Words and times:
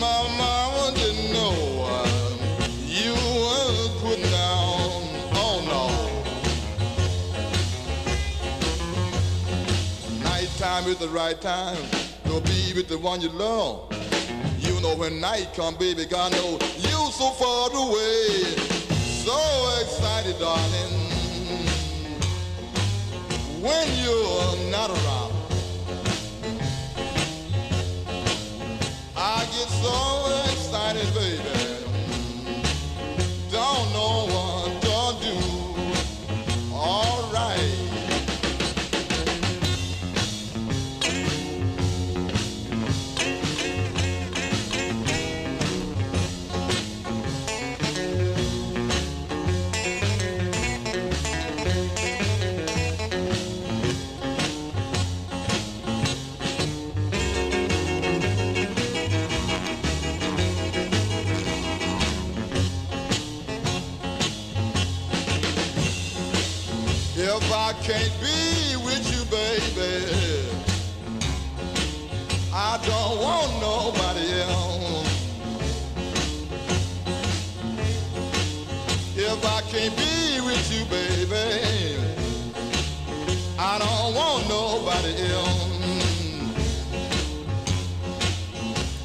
My 0.00 0.22
mama 0.38 0.92
didn't 0.96 1.30
know 1.30 1.52
you 2.86 3.12
were 3.12 3.88
putting 4.00 4.30
down. 4.30 5.02
Oh 5.36 5.60
no. 5.68 5.84
Nighttime 10.24 10.86
is 10.88 10.96
the 10.96 11.08
right 11.10 11.38
time 11.38 11.76
to 12.24 12.40
be 12.40 12.72
with 12.74 12.88
the 12.88 12.96
one 12.96 13.20
you 13.20 13.28
love. 13.28 13.92
You 14.58 14.80
know 14.80 14.94
when 14.96 15.20
night 15.20 15.50
come, 15.54 15.74
baby, 15.76 16.06
God 16.06 16.32
know 16.32 16.58
you 16.78 17.12
so 17.12 17.30
far 17.32 17.68
away. 17.70 18.56
So 19.24 19.36
excited, 19.82 20.38
darling. 20.38 20.96
When 23.60 23.86
you're 24.02 24.70
not 24.70 24.88
around, 24.88 25.19
get 29.52 29.68
so 29.68 30.42
excited, 30.52 31.12
baby. 31.14 31.42
Don't 33.50 33.92
know 33.92 34.26
what 34.32 34.49
I 67.70 67.72
can't 67.74 68.12
be 68.20 68.84
with 68.84 69.06
you, 69.12 69.24
baby, 69.30 70.04
I 72.52 72.76
don't 72.84 73.22
want 73.22 73.60
nobody 73.60 74.40
else. 74.42 75.06
If 79.14 79.44
I 79.46 79.60
can't 79.70 79.96
be 79.96 80.40
with 80.44 80.66
you, 80.74 80.84
baby, 80.86 81.96
I 83.56 83.78
don't 83.78 84.14
want 84.16 84.48
nobody 84.48 85.14
else. 85.30 85.70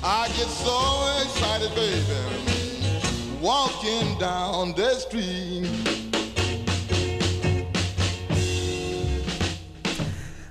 I 0.04 0.28
get 0.30 0.48
so 0.48 1.22
excited, 1.22 1.75
baby, 1.75 3.40
walking 3.40 4.18
down 4.18 4.74
the 4.74 4.96
street. 4.96 5.84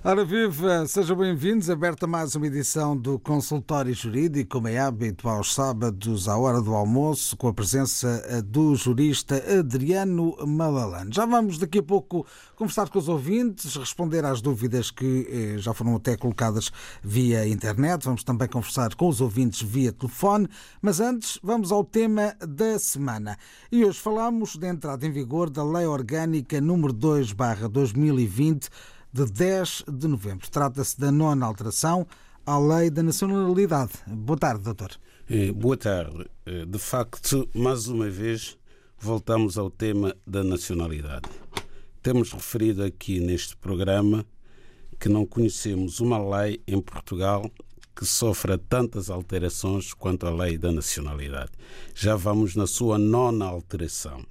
Ora 0.07 0.23
viva, 0.23 0.87
sejam 0.87 1.17
bem-vindos. 1.17 1.71
Aberta 1.71 2.07
mais 2.07 2.35
uma 2.35 2.47
edição 2.47 2.95
do 2.95 3.19
Consultório 3.19 3.95
Jurídico, 3.95 4.51
como 4.51 4.69
é 4.69 4.79
hábito 4.79 5.27
aos 5.27 5.55
sábados, 5.55 6.29
à 6.29 6.37
hora 6.37 6.61
do 6.61 6.75
almoço, 6.75 7.35
com 7.39 7.49
a 7.49 7.55
presença 7.55 8.23
eh, 8.27 8.43
do 8.43 8.77
jurista 8.77 9.43
Adriano 9.59 10.37
Malalane. 10.47 11.11
Já 11.11 11.25
vamos 11.25 11.57
daqui 11.57 11.79
a 11.79 11.83
pouco 11.83 12.27
conversar 12.55 12.91
com 12.91 12.99
os 12.99 13.09
ouvintes, 13.09 13.77
responder 13.77 14.27
às 14.27 14.43
dúvidas 14.43 14.91
que 14.91 15.27
eh, 15.27 15.59
já 15.59 15.73
foram 15.73 15.97
até 15.97 16.19
colocadas 16.19 16.71
via 17.03 17.49
internet. 17.49 18.05
Vamos 18.05 18.23
também 18.23 18.47
conversar 18.47 18.95
com 18.97 19.09
os 19.09 19.23
ouvintes 19.23 19.63
via 19.63 19.91
telefone, 19.91 20.47
mas 20.83 21.01
antes 21.01 21.39
vamos 21.43 21.73
ao 21.73 21.83
tema 21.83 22.37
da 22.47 22.79
semana. 22.79 23.39
E 23.73 23.83
hoje 23.83 23.99
falamos 23.99 24.57
da 24.57 24.69
entrada 24.69 25.07
em 25.07 25.11
vigor 25.11 25.49
da 25.49 25.65
Lei 25.65 25.87
Orgânica 25.87 26.61
número 26.61 26.93
2/2020 26.93 28.69
de 29.15 29.25
10 29.27 29.85
de 29.89 30.09
novembro. 30.09 30.51
Trata-se 30.51 30.99
da 30.99 31.13
nona 31.13 31.47
alteração 31.47 32.05
à 32.45 32.59
Lei 32.59 32.91
da 32.91 33.01
Nacionalidade. 33.01 33.93
Boa 34.09 34.37
tarde, 34.37 34.65
doutor. 34.65 34.91
Eh, 35.31 35.53
Boa 35.53 35.77
tarde. 35.77 36.27
Eh, 36.45 36.65
De 36.67 36.79
facto, 36.81 37.49
mais 37.55 37.87
uma 37.87 38.11
vez, 38.11 38.59
voltamos 38.99 39.57
ao 39.57 39.71
tema 39.71 40.17
da 40.27 40.43
nacionalidade. 40.43 41.29
Temos 42.03 42.33
referido 42.33 42.83
aqui 42.83 43.21
neste 43.21 43.57
programa 43.57 44.27
que 44.99 45.09
não 45.09 45.25
conhecemos 45.25 46.01
uma 46.01 46.19
lei 46.19 46.61
em 46.67 46.81
Portugal 46.81 47.49
que 47.95 48.05
sofra 48.05 48.59
tantas 48.59 49.11
alterações 49.11 49.95
quanto 49.95 50.27
a 50.27 50.31
lei 50.35 50.59
da 50.59 50.73
nacionalidade. 50.73 51.53
Já 51.95 52.17
vamos 52.17 52.57
na 52.57 52.67
sua 52.67 52.99
nona 52.99 53.45
alteração. 53.45 54.27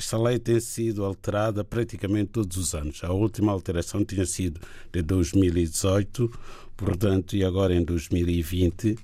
Esta 0.00 0.16
lei 0.16 0.38
tem 0.38 0.58
sido 0.58 1.04
alterada 1.04 1.62
praticamente 1.62 2.30
todos 2.30 2.56
os 2.56 2.74
anos. 2.74 3.04
A 3.04 3.12
última 3.12 3.52
alteração 3.52 4.02
tinha 4.02 4.24
sido 4.24 4.58
de 4.90 5.02
2018, 5.02 6.40
portanto, 6.74 7.36
e 7.36 7.44
agora 7.44 7.74
em 7.74 7.84
2020 7.84 8.96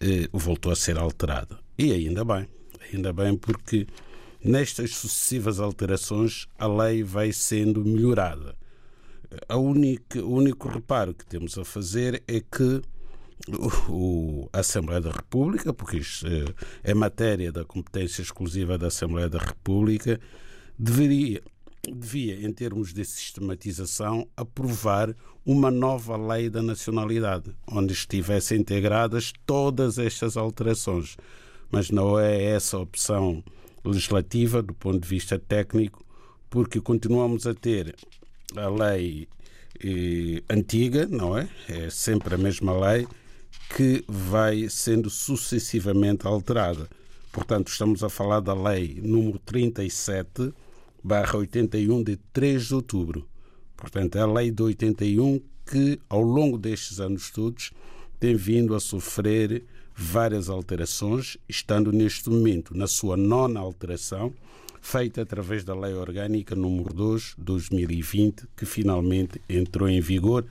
eh, 0.00 0.26
voltou 0.32 0.72
a 0.72 0.74
ser 0.74 0.96
alterada. 0.96 1.58
E 1.76 1.92
ainda 1.92 2.24
bem, 2.24 2.48
ainda 2.90 3.12
bem 3.12 3.36
porque 3.36 3.86
nestas 4.42 4.96
sucessivas 4.96 5.60
alterações 5.60 6.46
a 6.58 6.66
lei 6.66 7.02
vai 7.02 7.30
sendo 7.30 7.84
melhorada. 7.84 8.56
A 9.50 9.58
única, 9.58 10.24
o 10.24 10.32
único 10.32 10.66
reparo 10.66 11.12
que 11.12 11.26
temos 11.26 11.58
a 11.58 11.64
fazer 11.64 12.22
é 12.26 12.40
que 12.40 12.80
o, 13.88 14.48
a 14.52 14.60
Assembleia 14.60 15.00
da 15.00 15.10
República, 15.10 15.72
porque 15.72 15.98
isto 15.98 16.26
é 16.82 16.94
matéria 16.94 17.52
da 17.52 17.64
competência 17.64 18.22
exclusiva 18.22 18.76
da 18.76 18.88
Assembleia 18.88 19.28
da 19.28 19.38
República, 19.38 20.20
deveria, 20.78 21.42
devia, 21.86 22.46
em 22.46 22.52
termos 22.52 22.92
de 22.92 23.04
sistematização, 23.04 24.28
aprovar 24.36 25.14
uma 25.44 25.70
nova 25.70 26.16
lei 26.16 26.50
da 26.50 26.62
nacionalidade, 26.62 27.54
onde 27.66 27.92
estivessem 27.92 28.60
integradas 28.60 29.32
todas 29.46 29.98
estas 29.98 30.36
alterações. 30.36 31.16
Mas 31.70 31.90
não 31.90 32.18
é 32.18 32.42
essa 32.44 32.76
a 32.76 32.80
opção 32.80 33.42
legislativa 33.84 34.62
do 34.62 34.74
ponto 34.74 35.00
de 35.00 35.08
vista 35.08 35.38
técnico, 35.38 36.04
porque 36.50 36.80
continuamos 36.80 37.46
a 37.46 37.54
ter 37.54 37.94
a 38.56 38.68
lei 38.68 39.28
eh, 39.82 40.42
antiga, 40.50 41.06
não 41.06 41.36
é? 41.36 41.48
É 41.68 41.90
sempre 41.90 42.34
a 42.34 42.38
mesma 42.38 42.72
lei 42.78 43.06
que 43.74 44.04
vai 44.08 44.68
sendo 44.68 45.10
sucessivamente 45.10 46.26
alterada. 46.26 46.88
Portanto, 47.30 47.68
estamos 47.68 48.02
a 48.02 48.08
falar 48.08 48.40
da 48.40 48.54
lei 48.54 49.00
número 49.02 49.38
37, 49.40 50.52
barra 51.02 51.38
81, 51.38 52.02
de 52.02 52.16
3 52.32 52.66
de 52.66 52.74
outubro. 52.74 53.28
Portanto, 53.76 54.16
é 54.16 54.22
a 54.22 54.26
lei 54.26 54.50
de 54.50 54.62
81 54.62 55.40
que, 55.64 56.00
ao 56.08 56.22
longo 56.22 56.58
destes 56.58 56.98
anos 56.98 57.30
todos, 57.30 57.70
tem 58.18 58.34
vindo 58.34 58.74
a 58.74 58.80
sofrer 58.80 59.64
várias 59.94 60.48
alterações, 60.48 61.36
estando 61.48 61.92
neste 61.92 62.30
momento 62.30 62.76
na 62.76 62.86
sua 62.86 63.16
nona 63.16 63.60
alteração, 63.60 64.32
feita 64.80 65.22
através 65.22 65.64
da 65.64 65.74
Lei 65.74 65.92
Orgânica 65.92 66.54
número 66.54 66.94
2 66.94 67.34
2020, 67.36 68.46
que 68.56 68.64
finalmente 68.64 69.40
entrou 69.48 69.88
em 69.88 70.00
vigor, 70.00 70.46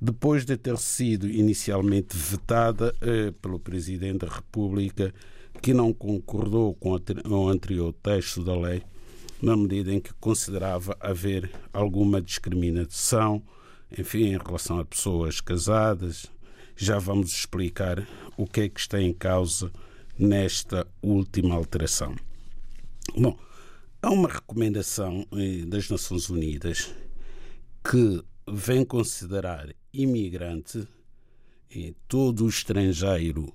depois 0.00 0.44
de 0.44 0.56
ter 0.56 0.78
sido 0.78 1.28
inicialmente 1.28 2.16
vetada 2.16 2.94
eh, 3.00 3.32
pelo 3.42 3.58
Presidente 3.58 4.18
da 4.18 4.28
República, 4.28 5.12
que 5.60 5.74
não 5.74 5.92
concordou 5.92 6.74
com 6.74 6.90
o 6.92 7.48
anterior 7.48 7.92
texto 7.92 8.44
da 8.44 8.56
lei, 8.56 8.82
na 9.42 9.56
medida 9.56 9.92
em 9.92 10.00
que 10.00 10.12
considerava 10.14 10.96
haver 11.00 11.50
alguma 11.72 12.20
discriminação, 12.20 13.42
enfim, 13.96 14.24
em 14.24 14.38
relação 14.38 14.78
a 14.78 14.84
pessoas 14.84 15.40
casadas. 15.40 16.26
Já 16.76 16.98
vamos 16.98 17.32
explicar 17.32 18.06
o 18.36 18.46
que 18.46 18.62
é 18.62 18.68
que 18.68 18.78
está 18.78 19.00
em 19.00 19.12
causa 19.12 19.72
nesta 20.16 20.86
última 21.02 21.56
alteração. 21.56 22.14
Bom, 23.16 23.36
há 24.00 24.10
uma 24.10 24.28
recomendação 24.28 25.26
eh, 25.32 25.64
das 25.66 25.88
Nações 25.88 26.28
Unidas 26.28 26.94
que 27.82 28.22
vem 28.52 28.84
considerar 28.84 29.74
imigrante 29.92 30.86
e 31.70 31.94
todo 32.06 32.44
o 32.44 32.48
estrangeiro 32.48 33.52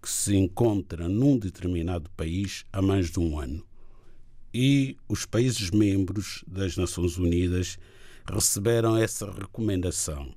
que 0.00 0.08
se 0.08 0.36
encontra 0.36 1.08
num 1.08 1.38
determinado 1.38 2.10
país 2.10 2.64
há 2.72 2.80
mais 2.80 3.10
de 3.10 3.20
um 3.20 3.38
ano. 3.38 3.64
E 4.52 4.96
os 5.08 5.24
países 5.24 5.70
membros 5.70 6.44
das 6.46 6.76
Nações 6.76 7.16
Unidas 7.16 7.78
receberam 8.26 8.96
essa 8.96 9.30
recomendação 9.30 10.34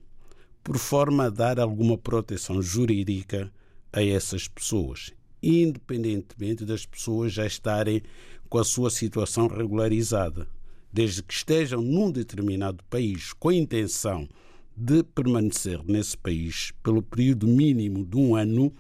por 0.64 0.78
forma 0.78 1.26
a 1.26 1.30
dar 1.30 1.60
alguma 1.60 1.98
proteção 1.98 2.62
jurídica 2.62 3.52
a 3.94 4.04
essas 4.04 4.48
pessoas, 4.48 5.14
independentemente 5.42 6.66
das 6.66 6.86
pessoas 6.86 7.34
já 7.34 7.46
estarem 7.46 8.02
com 8.50 8.58
a 8.58 8.64
sua 8.64 8.90
situação 8.90 9.48
regularizada, 9.48 10.48
desde 10.96 11.22
que 11.22 11.34
estejam 11.34 11.82
num 11.82 12.10
determinado 12.10 12.82
país 12.90 13.34
com 13.34 13.50
a 13.50 13.54
intenção 13.54 14.30
de 14.78 15.04
permanecer 15.04 15.84
nesse 15.84 16.18
país 16.18 16.72
pelo 16.82 17.02
período 17.02 17.46
mínimo 17.46 18.06
de 18.06 18.16
um 18.16 18.34
ano, 18.34 18.74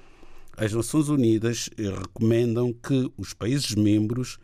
as 0.55 0.71
Nações 0.71 1.09
Unidas 1.09 1.69
recomendam 1.77 2.71
que 2.71 3.11
os 3.17 3.33
países 3.33 3.75
membros 3.75 4.37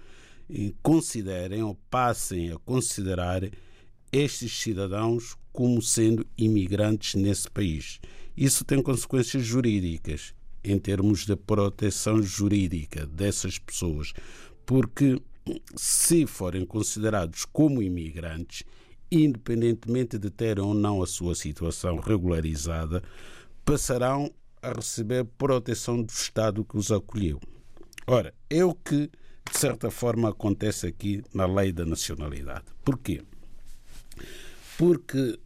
considerem 0.84 1.64
ou 1.64 1.76
passem 1.90 2.52
a 2.52 2.58
considerar 2.58 3.50
estes 4.12 4.52
cidadãos 4.52 5.38
como 5.54 5.82
sendo 5.82 6.28
imigrantes 6.38 7.16
nesse 7.16 7.50
país. 7.50 8.02
Isso 8.36 8.66
tem 8.66 8.84
consequências 8.84 9.46
jurídicas 9.46 10.34
em 10.62 10.78
termos 10.78 11.26
de 11.26 11.38
proteção 11.38 12.22
jurídica 12.22 13.06
dessas 13.06 13.58
pessoas, 13.58 14.12
porque 14.66 15.22
se 15.76 16.26
forem 16.26 16.66
considerados 16.66 17.46
como 17.46 17.82
imigrantes, 17.82 18.64
independentemente 19.12 20.18
de 20.18 20.30
terem 20.30 20.64
ou 20.64 20.74
não 20.74 21.02
a 21.02 21.08
sua 21.08 21.36
situação 21.36 21.98
regularizada, 21.98 23.04
passarão 23.66 24.32
a 24.62 24.72
receber 24.72 25.26
proteção 25.26 26.02
do 26.02 26.10
Estado 26.10 26.64
que 26.64 26.78
os 26.78 26.92
acolheu. 26.92 27.40
Ora, 28.08 28.34
é 28.50 28.64
o 28.64 28.74
que, 28.74 29.10
de 29.52 29.58
certa 29.58 29.90
forma, 29.90 30.30
acontece 30.30 30.88
aqui 30.88 31.24
na 31.34 31.46
lei 31.46 31.72
da 31.72 31.86
nacionalidade. 31.86 32.66
Porquê? 32.84 33.24
Porque 34.78 35.40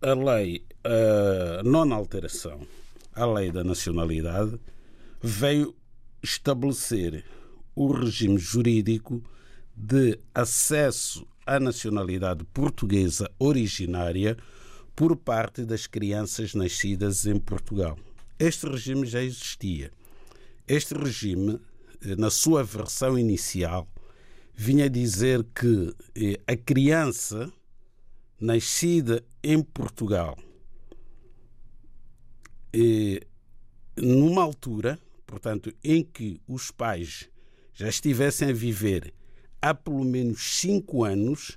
a 0.00 0.14
lei, 0.14 0.64
a 0.84 1.62
nona 1.62 1.94
alteração 1.94 2.66
à 3.14 3.26
lei 3.26 3.50
da 3.50 3.64
nacionalidade, 3.64 4.58
veio 5.20 5.74
estabelecer 6.22 7.24
o 7.78 7.92
regime 7.92 8.36
jurídico 8.38 9.22
de 9.72 10.18
acesso 10.34 11.24
à 11.46 11.60
nacionalidade 11.60 12.42
portuguesa 12.46 13.30
originária 13.38 14.36
por 14.96 15.16
parte 15.16 15.64
das 15.64 15.86
crianças 15.86 16.54
nascidas 16.54 17.24
em 17.24 17.38
Portugal. 17.38 17.96
Este 18.36 18.66
regime 18.66 19.06
já 19.06 19.22
existia. 19.22 19.92
Este 20.66 20.92
regime, 20.92 21.60
eh, 22.04 22.16
na 22.16 22.30
sua 22.30 22.64
versão 22.64 23.16
inicial, 23.16 23.86
vinha 24.52 24.90
dizer 24.90 25.46
que 25.54 25.94
eh, 26.16 26.40
a 26.48 26.56
criança 26.56 27.48
nascida 28.40 29.24
em 29.40 29.62
Portugal, 29.62 30.36
eh, 32.72 33.20
numa 33.96 34.42
altura, 34.42 34.98
portanto, 35.24 35.72
em 35.84 36.02
que 36.02 36.40
os 36.48 36.72
pais 36.72 37.30
já 37.78 37.88
estivessem 37.88 38.50
a 38.50 38.52
viver 38.52 39.14
há 39.62 39.72
pelo 39.72 40.04
menos 40.04 40.58
cinco 40.58 41.04
anos 41.04 41.56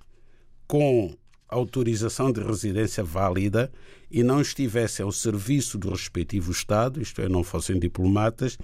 com 0.68 1.18
autorização 1.50 2.32
de 2.32 2.40
residência 2.40 3.04
válida 3.04 3.72
e 4.10 4.22
não 4.22 4.40
estivessem 4.40 5.04
ao 5.04 5.12
serviço 5.12 5.80
do 5.80 5.90
respectivo 5.90 6.52
Estado, 6.52 7.02
isto 7.02 7.22
é, 7.22 7.28
não 7.28 7.44
fossem 7.44 7.80
diplomatas, 7.80 8.56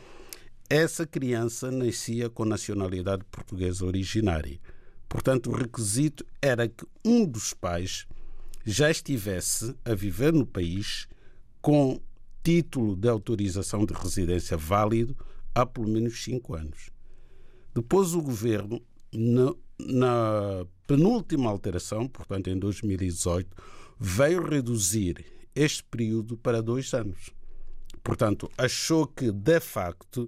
essa 0.69 1.07
criança 1.07 1.71
nascia 1.71 2.29
com 2.29 2.45
nacionalidade 2.45 3.23
portuguesa 3.31 3.87
originária. 3.87 4.59
Portanto, 5.09 5.49
o 5.49 5.55
requisito 5.55 6.23
era 6.39 6.67
que 6.67 6.85
um 7.03 7.25
dos 7.25 7.55
pais 7.55 8.05
já 8.63 8.91
estivesse 8.91 9.73
a 9.83 9.95
viver 9.95 10.31
no 10.31 10.45
país 10.45 11.07
com 11.59 11.99
título 12.43 12.95
de 12.95 13.09
autorização 13.09 13.83
de 13.83 13.95
residência 13.95 14.55
válido 14.55 15.17
há 15.55 15.65
pelo 15.65 15.87
menos 15.87 16.23
cinco 16.23 16.53
anos. 16.53 16.95
Depois 17.77 18.15
o 18.15 18.21
governo, 18.23 18.81
na, 19.13 19.53
na 19.79 20.65
penúltima 20.87 21.47
alteração, 21.47 22.07
portanto 22.07 22.49
em 22.49 22.57
2018, 22.57 23.55
veio 23.99 24.41
reduzir 24.41 25.23
este 25.53 25.83
período 25.83 26.35
para 26.35 26.59
dois 26.59 26.91
anos. 26.95 27.29
Portanto, 28.03 28.49
achou 28.57 29.05
que, 29.05 29.31
de 29.31 29.59
facto, 29.59 30.27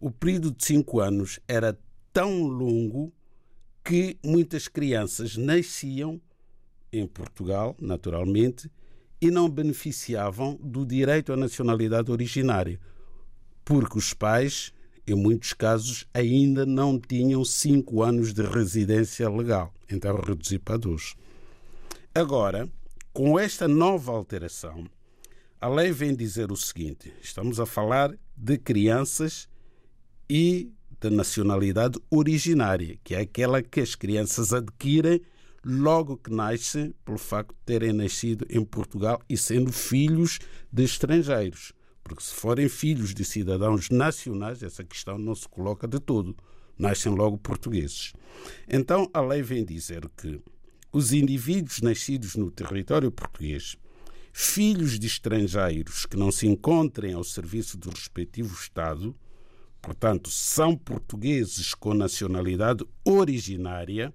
o 0.00 0.10
período 0.10 0.50
de 0.50 0.64
cinco 0.64 0.98
anos 0.98 1.38
era 1.46 1.78
tão 2.14 2.46
longo 2.46 3.12
que 3.84 4.16
muitas 4.24 4.66
crianças 4.66 5.36
nasciam 5.36 6.18
em 6.90 7.06
Portugal, 7.06 7.76
naturalmente, 7.78 8.70
e 9.20 9.30
não 9.30 9.50
beneficiavam 9.50 10.58
do 10.62 10.86
direito 10.86 11.30
à 11.30 11.36
nacionalidade 11.36 12.10
originária, 12.10 12.80
porque 13.66 13.98
os 13.98 14.14
pais 14.14 14.72
em 15.06 15.14
muitos 15.14 15.52
casos, 15.52 16.06
ainda 16.12 16.66
não 16.66 16.98
tinham 16.98 17.44
cinco 17.44 18.02
anos 18.02 18.32
de 18.32 18.42
residência 18.42 19.28
legal, 19.30 19.72
então 19.88 20.16
reduzir 20.16 20.58
para 20.58 20.76
dois. 20.76 21.14
Agora, 22.14 22.68
com 23.12 23.38
esta 23.38 23.68
nova 23.68 24.12
alteração, 24.12 24.84
a 25.60 25.68
lei 25.68 25.92
vem 25.92 26.14
dizer 26.14 26.50
o 26.50 26.56
seguinte: 26.56 27.12
estamos 27.22 27.60
a 27.60 27.66
falar 27.66 28.14
de 28.36 28.58
crianças 28.58 29.48
e 30.28 30.72
da 31.00 31.10
nacionalidade 31.10 31.98
originária, 32.10 32.98
que 33.04 33.14
é 33.14 33.20
aquela 33.20 33.62
que 33.62 33.80
as 33.80 33.94
crianças 33.94 34.52
adquirem 34.52 35.22
logo 35.64 36.16
que 36.16 36.32
nascem, 36.32 36.94
pelo 37.04 37.18
facto 37.18 37.50
de 37.50 37.60
terem 37.64 37.92
nascido 37.92 38.46
em 38.48 38.64
Portugal 38.64 39.20
e 39.28 39.36
sendo 39.36 39.72
filhos 39.72 40.38
de 40.72 40.84
estrangeiros. 40.84 41.72
Porque 42.06 42.22
se 42.22 42.32
forem 42.32 42.68
filhos 42.68 43.12
de 43.12 43.24
cidadãos 43.24 43.90
nacionais, 43.90 44.62
essa 44.62 44.84
questão 44.84 45.18
não 45.18 45.34
se 45.34 45.48
coloca 45.48 45.88
de 45.88 45.98
todo. 45.98 46.36
Nascem 46.78 47.12
logo 47.12 47.36
portugueses. 47.36 48.12
Então 48.68 49.10
a 49.12 49.20
lei 49.20 49.42
vem 49.42 49.64
dizer 49.64 50.08
que 50.16 50.40
os 50.92 51.12
indivíduos 51.12 51.80
nascidos 51.80 52.36
no 52.36 52.48
território 52.48 53.10
português, 53.10 53.76
filhos 54.32 55.00
de 55.00 55.08
estrangeiros 55.08 56.06
que 56.06 56.16
não 56.16 56.30
se 56.30 56.46
encontrem 56.46 57.12
ao 57.12 57.24
serviço 57.24 57.76
do 57.76 57.90
respectivo 57.90 58.54
Estado, 58.54 59.12
portanto, 59.82 60.30
são 60.30 60.76
portugueses 60.76 61.74
com 61.74 61.92
nacionalidade 61.92 62.84
originária, 63.04 64.14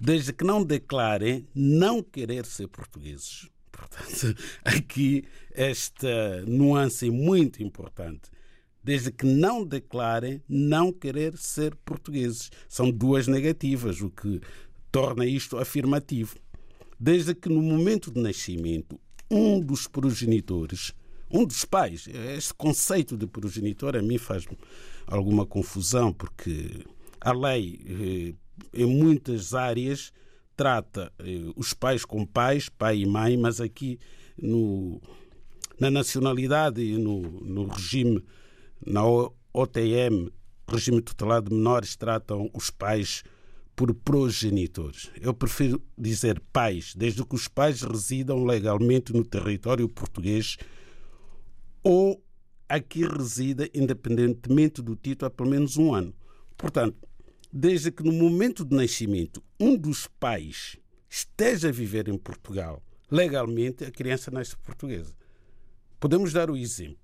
desde 0.00 0.32
que 0.32 0.44
não 0.44 0.64
declarem 0.64 1.46
não 1.54 2.02
querer 2.02 2.46
ser 2.46 2.68
portugueses. 2.68 3.52
Aqui 4.64 5.24
esta 5.52 6.42
nuance 6.46 7.10
muito 7.10 7.62
importante. 7.62 8.30
Desde 8.82 9.12
que 9.12 9.24
não 9.24 9.64
declarem 9.64 10.42
não 10.48 10.92
querer 10.92 11.36
ser 11.36 11.74
portugueses. 11.84 12.50
São 12.68 12.90
duas 12.90 13.28
negativas, 13.28 14.00
o 14.00 14.10
que 14.10 14.40
torna 14.90 15.24
isto 15.24 15.56
afirmativo. 15.56 16.36
Desde 16.98 17.34
que 17.34 17.48
no 17.48 17.62
momento 17.62 18.10
de 18.10 18.20
nascimento 18.20 19.00
um 19.30 19.58
dos 19.58 19.86
progenitores, 19.86 20.92
um 21.30 21.44
dos 21.46 21.64
pais. 21.64 22.06
Este 22.36 22.52
conceito 22.52 23.16
de 23.16 23.26
progenitor 23.26 23.96
a 23.96 24.02
mim 24.02 24.18
faz 24.18 24.46
alguma 25.06 25.46
confusão, 25.46 26.12
porque 26.12 26.84
a 27.20 27.32
lei, 27.32 27.80
eh, 28.74 28.82
em 28.82 28.86
muitas 28.86 29.54
áreas, 29.54 30.12
trata 30.56 31.12
eh, 31.18 31.52
os 31.56 31.72
pais 31.72 32.04
com 32.04 32.24
pais, 32.24 32.68
pai 32.68 32.98
e 32.98 33.06
mãe, 33.06 33.36
mas 33.36 33.60
aqui 33.60 33.98
no, 34.40 35.00
na 35.78 35.90
nacionalidade 35.90 36.82
e 36.82 36.96
no, 36.96 37.20
no 37.20 37.66
regime, 37.66 38.24
na 38.84 39.02
OTM, 39.52 40.30
regime 40.68 41.00
tutelado 41.00 41.50
de 41.50 41.56
menores, 41.56 41.96
tratam 41.96 42.50
os 42.54 42.70
pais 42.70 43.22
por 43.74 43.94
progenitores. 43.94 45.10
Eu 45.20 45.34
prefiro 45.34 45.82
dizer 45.96 46.40
pais, 46.52 46.94
desde 46.94 47.24
que 47.24 47.34
os 47.34 47.48
pais 47.48 47.82
residam 47.82 48.44
legalmente 48.44 49.12
no 49.12 49.24
território 49.24 49.88
português 49.88 50.56
ou 51.82 52.22
aqui 52.68 53.06
resida 53.06 53.68
independentemente 53.74 54.80
do 54.80 54.94
título 54.94 55.26
há 55.26 55.30
pelo 55.30 55.50
menos 55.50 55.76
um 55.76 55.94
ano. 55.94 56.14
Portanto, 56.56 56.96
desde 57.52 57.92
que 57.92 58.02
no 58.02 58.12
momento 58.12 58.64
de 58.64 58.74
nascimento 58.74 59.42
um 59.60 59.76
dos 59.76 60.06
pais 60.06 60.76
esteja 61.08 61.68
a 61.68 61.72
viver 61.72 62.08
em 62.08 62.16
Portugal, 62.16 62.82
legalmente 63.10 63.84
a 63.84 63.90
criança 63.90 64.30
nasce 64.30 64.56
portuguesa. 64.56 65.14
Podemos 66.00 66.32
dar 66.32 66.50
o 66.50 66.56
exemplo. 66.56 66.96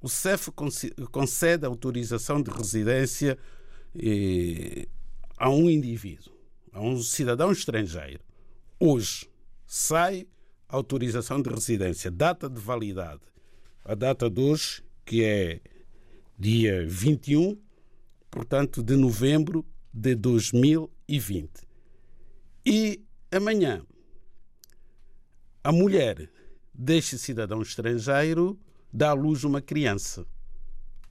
O 0.00 0.08
CEF 0.08 0.50
concede 1.10 1.64
autorização 1.64 2.42
de 2.42 2.50
residência 2.50 3.38
eh, 3.96 4.86
a 5.38 5.48
um 5.48 5.70
indivíduo, 5.70 6.34
a 6.70 6.82
um 6.82 7.00
cidadão 7.00 7.50
estrangeiro. 7.50 8.20
Hoje 8.78 9.26
sai 9.66 10.26
autorização 10.68 11.40
de 11.40 11.48
residência, 11.48 12.10
data 12.10 12.50
de 12.50 12.60
validade. 12.60 13.22
A 13.82 13.94
data 13.94 14.28
de 14.28 14.40
hoje, 14.42 14.84
que 15.06 15.24
é 15.24 15.60
dia 16.38 16.86
21, 16.86 17.58
portanto, 18.30 18.82
de 18.82 18.96
novembro 18.96 19.64
de 19.94 20.16
2020. 20.16 21.50
E 22.66 23.00
amanhã, 23.30 23.86
a 25.62 25.70
mulher 25.70 26.28
deste 26.74 27.16
cidadão 27.16 27.62
estrangeiro 27.62 28.58
dá 28.92 29.10
à 29.10 29.12
luz 29.12 29.44
uma 29.44 29.62
criança. 29.62 30.26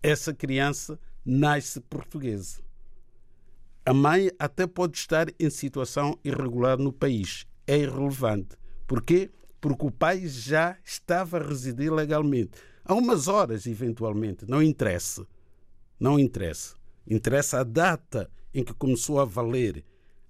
Essa 0.01 0.33
criança 0.33 0.99
nasce 1.25 1.79
portuguesa. 1.79 2.61
A 3.85 3.93
mãe 3.93 4.29
até 4.37 4.67
pode 4.67 4.97
estar 4.97 5.27
em 5.39 5.49
situação 5.49 6.19
irregular 6.23 6.77
no 6.77 6.91
país. 6.91 7.45
É 7.65 7.77
irrelevante. 7.77 8.57
Porquê? 8.85 9.31
Porque 9.61 9.85
o 9.85 9.91
pai 9.91 10.27
já 10.27 10.77
estava 10.83 11.37
a 11.37 11.47
residir 11.47 11.91
legalmente. 11.91 12.51
Há 12.83 12.93
umas 12.93 13.29
horas, 13.29 13.65
eventualmente. 13.65 14.45
Não 14.45 14.61
interessa. 14.61 15.25
Não 15.97 16.19
interessa. 16.19 16.75
Interessa 17.07 17.61
a 17.61 17.63
data 17.63 18.29
em 18.53 18.63
que 18.63 18.73
começou 18.73 19.19
a 19.19 19.25
valer 19.25 19.83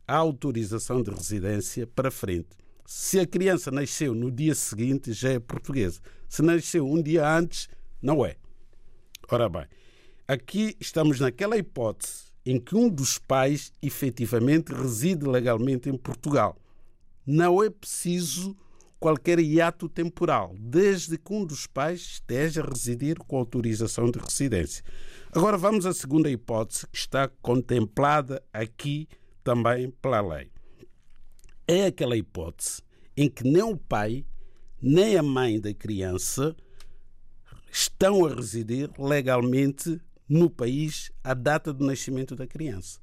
a 0.07 0.15
autorização 0.15 1.01
de 1.01 1.11
residência 1.11 1.87
para 1.87 2.11
frente. 2.11 2.49
Se 2.85 3.19
a 3.19 3.25
criança 3.25 3.71
nasceu 3.71 4.13
no 4.13 4.29
dia 4.29 4.53
seguinte, 4.53 5.13
já 5.13 5.31
é 5.31 5.39
portuguesa. 5.39 6.01
Se 6.27 6.41
nasceu 6.41 6.85
um 6.87 7.01
dia 7.01 7.27
antes, 7.27 7.69
não 8.01 8.25
é. 8.25 8.35
Ora 9.31 9.47
bem, 9.47 9.65
aqui 10.27 10.75
estamos 10.79 11.19
naquela 11.19 11.57
hipótese 11.57 12.33
em 12.45 12.59
que 12.59 12.75
um 12.75 12.89
dos 12.89 13.17
pais 13.17 13.71
efetivamente 13.81 14.73
reside 14.73 15.25
legalmente 15.25 15.89
em 15.89 15.97
Portugal. 15.97 16.57
Não 17.25 17.63
é 17.63 17.69
preciso 17.69 18.55
qualquer 19.03 19.37
hiato 19.37 19.89
temporal, 19.89 20.55
desde 20.57 21.17
que 21.17 21.33
um 21.33 21.43
dos 21.43 21.67
pais 21.67 21.99
esteja 21.99 22.61
a 22.61 22.65
residir 22.65 23.17
com 23.17 23.37
autorização 23.37 24.09
de 24.09 24.17
residência. 24.17 24.81
Agora 25.33 25.57
vamos 25.57 25.85
à 25.85 25.93
segunda 25.93 26.31
hipótese 26.31 26.87
que 26.87 26.97
está 26.97 27.27
contemplada 27.41 28.41
aqui 28.53 29.09
também 29.43 29.91
pela 29.91 30.21
lei. 30.21 30.49
É 31.67 31.87
aquela 31.87 32.15
hipótese 32.15 32.81
em 33.17 33.29
que 33.29 33.43
nem 33.43 33.61
o 33.61 33.75
pai 33.75 34.25
nem 34.81 35.17
a 35.17 35.23
mãe 35.23 35.59
da 35.59 35.73
criança 35.73 36.55
estão 37.69 38.25
a 38.25 38.33
residir 38.33 38.89
legalmente 38.97 39.99
no 40.29 40.49
país 40.49 41.11
à 41.21 41.33
data 41.33 41.73
do 41.73 41.85
nascimento 41.85 42.37
da 42.37 42.47
criança. 42.47 43.01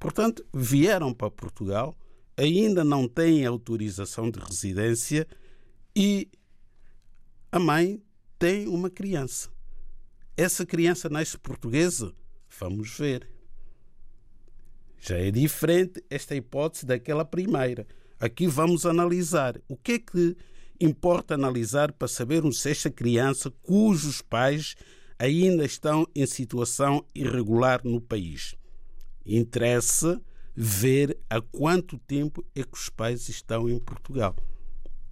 Portanto, 0.00 0.44
vieram 0.52 1.14
para 1.14 1.30
Portugal, 1.30 1.96
ainda 2.38 2.84
não 2.84 3.08
têm 3.08 3.44
autorização 3.44 4.30
de 4.30 4.38
residência 4.38 5.26
e 5.94 6.30
a 7.50 7.58
mãe 7.58 8.00
tem 8.38 8.68
uma 8.68 8.88
criança. 8.88 9.50
Essa 10.36 10.64
criança 10.64 11.08
nasce 11.08 11.36
portuguesa? 11.36 12.14
Vamos 12.60 12.96
ver. 12.96 13.28
Já 15.00 15.16
é 15.18 15.32
diferente 15.32 16.02
esta 16.08 16.36
hipótese 16.36 16.86
daquela 16.86 17.24
primeira. 17.24 17.84
Aqui 18.20 18.46
vamos 18.46 18.86
analisar 18.86 19.60
o 19.68 19.76
que 19.76 19.92
é 19.92 19.98
que 19.98 20.36
importa 20.80 21.34
analisar 21.34 21.92
para 21.92 22.06
sabermos 22.06 22.60
se 22.60 22.70
esta 22.70 22.90
criança, 22.90 23.50
cujos 23.62 24.22
pais 24.22 24.76
ainda 25.18 25.64
estão 25.64 26.06
em 26.14 26.24
situação 26.24 27.04
irregular 27.12 27.80
no 27.82 28.00
país. 28.00 28.54
Interessa 29.26 30.22
ver 30.60 31.16
há 31.30 31.40
quanto 31.40 31.96
tempo 31.98 32.44
é 32.52 32.64
que 32.64 32.76
os 32.76 32.88
pais 32.88 33.28
estão 33.28 33.68
em 33.68 33.78
Portugal. 33.78 34.34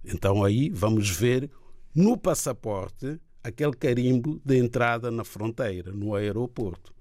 Então 0.03 0.43
aí 0.43 0.69
vamos 0.69 1.09
ver 1.09 1.49
no 1.95 2.17
passaporte 2.17 3.17
aquele 3.41 3.71
carimbo 3.71 4.41
de 4.43 4.57
entrada 4.57 5.09
na 5.09 5.23
fronteira, 5.23 5.93
no 5.93 6.13
aeroporto. 6.15 6.93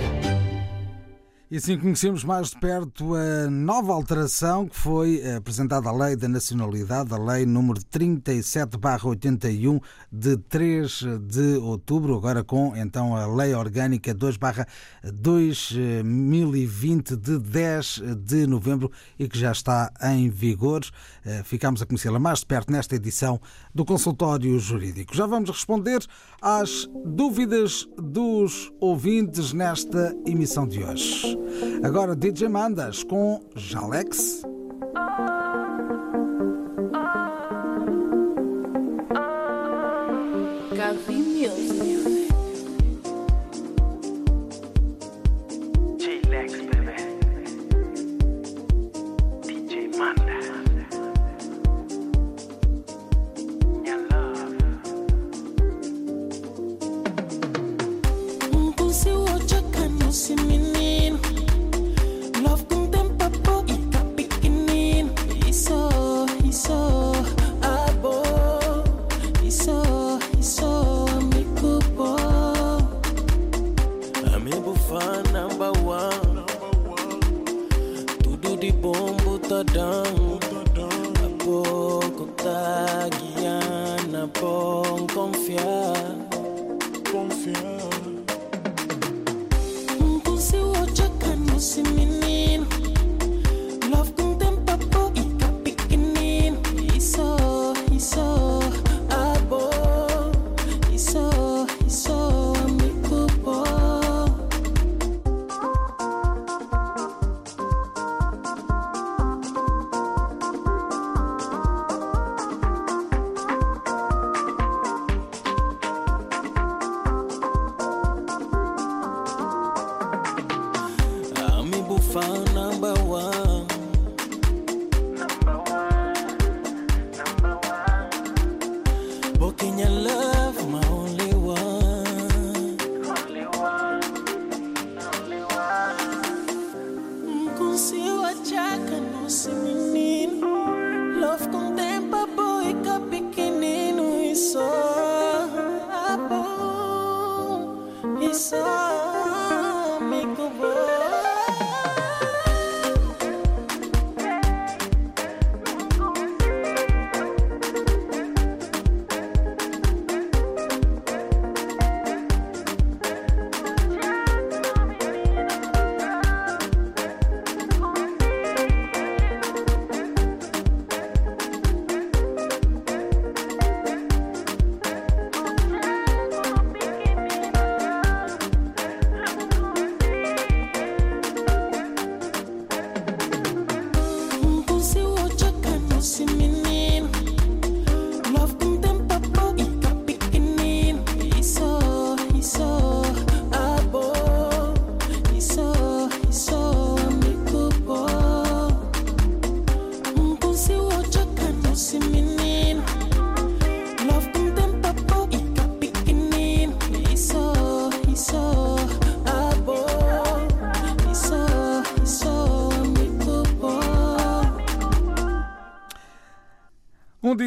E 1.52 1.58
assim 1.58 1.78
conhecemos 1.78 2.24
mais 2.24 2.50
de 2.50 2.60
perto 2.60 3.14
a 3.14 3.48
nova 3.52 3.94
alteração 3.94 4.68
que 4.68 4.76
foi 4.76 5.22
apresentada 5.36 5.90
à 5.90 5.92
Lei 5.92 6.16
da 6.16 6.28
Nacionalidade, 6.28 7.14
a 7.14 7.20
Lei 7.20 7.46
número 7.46 7.80
37-81 7.82 9.80
de 10.12 10.38
3 10.38 11.04
de 11.22 11.58
outubro, 11.58 12.16
agora 12.16 12.44
com 12.44 12.76
então 12.76 13.16
a 13.16 13.28
Lei 13.28 13.54
Orgânica 13.54 14.16
2-2020 14.16 17.16
de 17.16 17.38
10 17.38 18.02
de 18.18 18.48
novembro 18.48 18.92
e 19.20 19.30
que 19.30 19.38
já 19.38 19.52
está 19.52 19.94
em 20.02 20.32
vigor. 20.32 20.82
Eh, 21.24 21.44
ficamos 21.44 21.80
a 21.80 21.86
conhecê-la 21.86 22.18
mais 22.18 22.40
de 22.40 22.48
perto 22.48 22.72
nesta 22.72 22.96
edição 22.96 23.40
do 23.74 23.86
Consultório 23.86 24.58
Jurídico. 24.58 25.16
Já 25.16 25.28
vamos 25.28 25.52
responder 25.52 26.04
às 26.42 26.90
dúvidas 27.06 27.88
dos 27.98 28.74
ouvintes 28.80 29.54
nesta 29.54 30.12
emissão 30.26 30.68
de 30.68 30.84
hoje. 30.84 31.35
Agora 31.84 32.16
DJ 32.16 32.48
Mandas 32.48 33.04
com 33.04 33.42
Jalex. 33.56 34.44
Gavi 40.76 41.16
Music. 41.16 42.28
J-Lex, 45.98 46.52
baby. 46.70 46.96
DJ 49.46 49.98
Manda. 49.98 50.40
Minha 53.82 53.98
love. 54.10 54.58
Mpusi 58.52 59.10
wochoka 59.10 59.88
nusi 59.88 60.36
menino 60.36 60.66
Love 60.66 60.75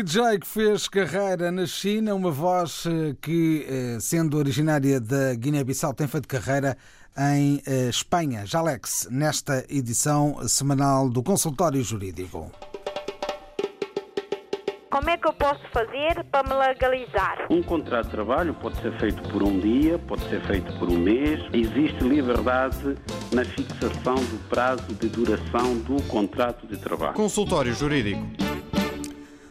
DJ 0.08 0.38
que 0.38 0.46
fez 0.46 0.88
carreira 0.88 1.52
na 1.52 1.66
China, 1.66 2.14
uma 2.14 2.30
voz 2.30 2.86
eh, 2.86 3.14
que, 3.20 3.66
eh, 3.68 3.98
sendo 4.00 4.38
originária 4.38 4.98
da 4.98 5.34
Guiné-Bissau, 5.34 5.92
tem 5.92 6.08
feito 6.08 6.26
carreira 6.26 6.78
em 7.18 7.60
eh, 7.66 7.90
Espanha. 7.90 8.46
Jalex, 8.46 9.06
nesta 9.10 9.66
edição 9.68 10.48
semanal 10.48 11.10
do 11.10 11.22
Consultório 11.22 11.84
Jurídico. 11.84 12.50
Como 14.90 15.10
é 15.10 15.18
que 15.18 15.28
eu 15.28 15.32
posso 15.34 15.60
fazer 15.74 16.24
para 16.32 16.48
me 16.48 16.54
legalizar? 16.54 17.46
Um 17.50 17.62
contrato 17.62 18.06
de 18.06 18.12
trabalho 18.12 18.54
pode 18.54 18.80
ser 18.80 18.98
feito 18.98 19.22
por 19.28 19.42
um 19.42 19.60
dia, 19.60 19.98
pode 19.98 20.26
ser 20.30 20.40
feito 20.46 20.72
por 20.78 20.88
um 20.90 20.98
mês. 20.98 21.38
Existe 21.52 22.02
liberdade 22.02 22.96
na 23.30 23.44
fixação 23.44 24.14
do 24.14 24.48
prazo 24.48 24.86
de 24.94 25.06
duração 25.10 25.76
do 25.80 26.02
contrato 26.04 26.66
de 26.66 26.78
trabalho. 26.78 27.12
Consultório 27.12 27.74
Jurídico. 27.74 28.47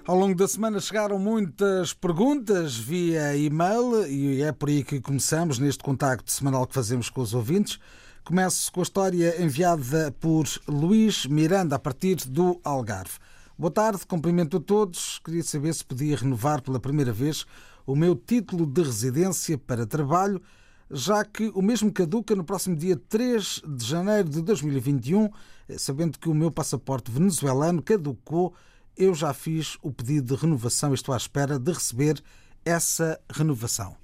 Ao 0.07 0.15
longo 0.15 0.35
da 0.35 0.47
semana 0.47 0.79
chegaram 0.79 1.19
muitas 1.19 1.93
perguntas 1.93 2.77
via 2.77 3.35
e-mail 3.35 4.07
e 4.07 4.41
é 4.41 4.53
por 4.53 4.69
aí 4.69 4.81
que 4.81 5.01
começamos 5.01 5.59
neste 5.59 5.83
contacto 5.83 6.31
semanal 6.31 6.65
que 6.65 6.73
fazemos 6.73 7.09
com 7.09 7.19
os 7.19 7.33
ouvintes. 7.33 7.77
Começo 8.23 8.71
com 8.71 8.79
a 8.79 8.83
história 8.83 9.43
enviada 9.43 10.15
por 10.17 10.45
Luís 10.65 11.25
Miranda 11.25 11.75
a 11.75 11.79
partir 11.79 12.15
do 12.25 12.57
Algarve. 12.63 13.17
Boa 13.59 13.69
tarde, 13.69 14.07
cumprimento 14.07 14.55
a 14.55 14.59
todos. 14.61 15.19
Queria 15.19 15.43
saber 15.43 15.73
se 15.73 15.83
podia 15.83 16.15
renovar 16.15 16.61
pela 16.61 16.79
primeira 16.79 17.11
vez 17.11 17.45
o 17.85 17.93
meu 17.93 18.15
título 18.15 18.65
de 18.65 18.83
residência 18.83 19.57
para 19.57 19.85
trabalho, 19.85 20.41
já 20.89 21.25
que 21.25 21.51
o 21.53 21.61
mesmo 21.61 21.91
caduca 21.91 22.33
no 22.33 22.45
próximo 22.45 22.77
dia 22.77 22.95
3 23.09 23.61
de 23.67 23.85
janeiro 23.85 24.29
de 24.29 24.41
2021, 24.41 25.29
sabendo 25.77 26.17
que 26.17 26.29
o 26.29 26.33
meu 26.33 26.49
passaporte 26.49 27.11
venezuelano 27.11 27.83
caducou 27.83 28.55
eu 28.97 29.13
já 29.13 29.33
fiz 29.33 29.77
o 29.81 29.91
pedido 29.91 30.35
de 30.35 30.41
renovação 30.41 30.91
e 30.91 30.95
estou 30.95 31.13
à 31.13 31.17
espera 31.17 31.59
de 31.59 31.71
receber 31.71 32.21
essa 32.65 33.19
renovação. 33.29 33.95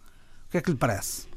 O 0.48 0.52
que 0.52 0.58
é 0.58 0.62
que 0.62 0.72
lhe 0.72 0.78
parece? 0.78 1.28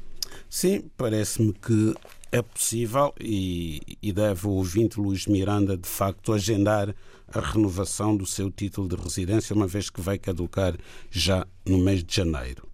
Sim, 0.49 0.89
parece-me 0.95 1.53
que 1.53 1.95
é 2.31 2.41
possível 2.41 3.13
e, 3.19 3.97
e 4.01 4.13
deve 4.13 4.47
o 4.47 4.51
ouvinte 4.51 4.99
Luís 4.99 5.25
Miranda 5.25 5.77
de 5.77 5.87
facto 5.87 6.33
agendar 6.33 6.93
a 7.27 7.39
renovação 7.39 8.15
do 8.15 8.25
seu 8.25 8.51
título 8.51 8.87
de 8.87 8.95
residência, 8.95 9.55
uma 9.55 9.67
vez 9.67 9.89
que 9.89 10.01
vai 10.01 10.17
caducar 10.17 10.75
já 11.09 11.45
no 11.65 11.77
mês 11.77 12.03
de 12.03 12.15
janeiro. 12.15 12.67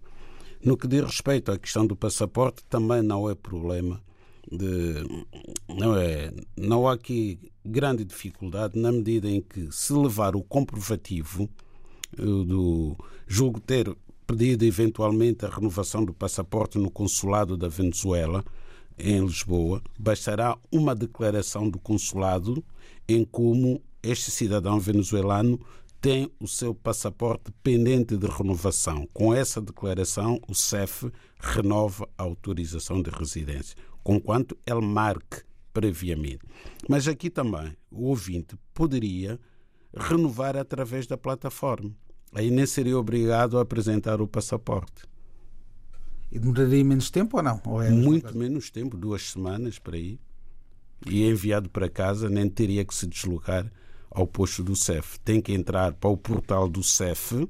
No 0.62 0.76
que 0.76 0.86
diz 0.86 1.02
respeito 1.02 1.50
à 1.50 1.58
questão 1.58 1.86
do 1.86 1.96
passaporte, 1.96 2.64
também 2.68 3.02
não 3.02 3.28
é 3.28 3.34
problema 3.34 4.00
de, 4.50 5.04
não 5.68 5.96
é 5.96 6.32
não 6.56 6.86
há 6.88 6.94
aqui 6.94 7.38
grande 7.64 8.04
dificuldade 8.04 8.78
na 8.78 8.92
medida 8.92 9.28
em 9.28 9.40
que 9.40 9.68
se 9.72 9.92
levar 9.92 10.36
o 10.36 10.42
comprovativo 10.42 11.48
eh, 12.18 12.22
do 12.22 12.96
julgo 13.26 13.60
ter 13.60 13.94
pedido 14.26 14.64
eventualmente 14.64 15.44
a 15.44 15.48
renovação 15.48 16.04
do 16.04 16.14
passaporte 16.14 16.78
no 16.78 16.90
consulado 16.90 17.56
da 17.56 17.68
Venezuela 17.68 18.44
em 18.98 19.20
Lisboa, 19.24 19.82
bastará 19.98 20.56
uma 20.70 20.94
declaração 20.94 21.68
do 21.68 21.78
consulado 21.78 22.64
em 23.08 23.24
como 23.24 23.82
este 24.02 24.30
cidadão 24.30 24.78
venezuelano 24.78 25.58
tem 26.00 26.30
o 26.38 26.46
seu 26.46 26.74
passaporte 26.74 27.50
pendente 27.62 28.16
de 28.16 28.26
renovação. 28.26 29.08
Com 29.14 29.32
essa 29.32 29.58
declaração, 29.58 30.38
o 30.46 30.54
CEF 30.54 31.10
renova 31.44 32.08
a 32.16 32.22
autorização 32.22 33.02
de 33.02 33.10
residência, 33.10 33.76
conquanto 34.02 34.56
ele 34.66 34.80
marque 34.80 35.42
previamente. 35.72 36.40
Mas 36.88 37.06
aqui 37.06 37.28
também 37.28 37.76
o 37.90 38.06
ouvinte 38.06 38.56
poderia 38.72 39.38
renovar 39.94 40.56
através 40.56 41.06
da 41.06 41.16
plataforma. 41.16 41.90
Aí 42.34 42.50
nem 42.50 42.66
seria 42.66 42.98
obrigado 42.98 43.58
a 43.58 43.62
apresentar 43.62 44.20
o 44.20 44.26
passaporte. 44.26 45.04
E 46.32 46.38
demoraria 46.38 46.84
menos 46.84 47.10
tempo 47.10 47.36
ou 47.36 47.42
não? 47.42 47.60
Ou 47.64 47.82
é 47.82 47.90
Muito 47.90 48.36
menos 48.36 48.70
tempo, 48.70 48.96
duas 48.96 49.30
semanas 49.30 49.78
para 49.78 49.96
aí. 49.96 50.18
E 51.06 51.22
enviado 51.24 51.68
para 51.68 51.88
casa, 51.88 52.28
nem 52.28 52.48
teria 52.48 52.84
que 52.84 52.94
se 52.94 53.06
deslocar 53.06 53.70
ao 54.10 54.26
posto 54.26 54.64
do 54.64 54.74
CEF. 54.74 55.20
Tem 55.20 55.40
que 55.40 55.52
entrar 55.52 55.92
para 55.92 56.10
o 56.10 56.16
portal 56.16 56.68
do 56.68 56.82
CEF, 56.82 57.48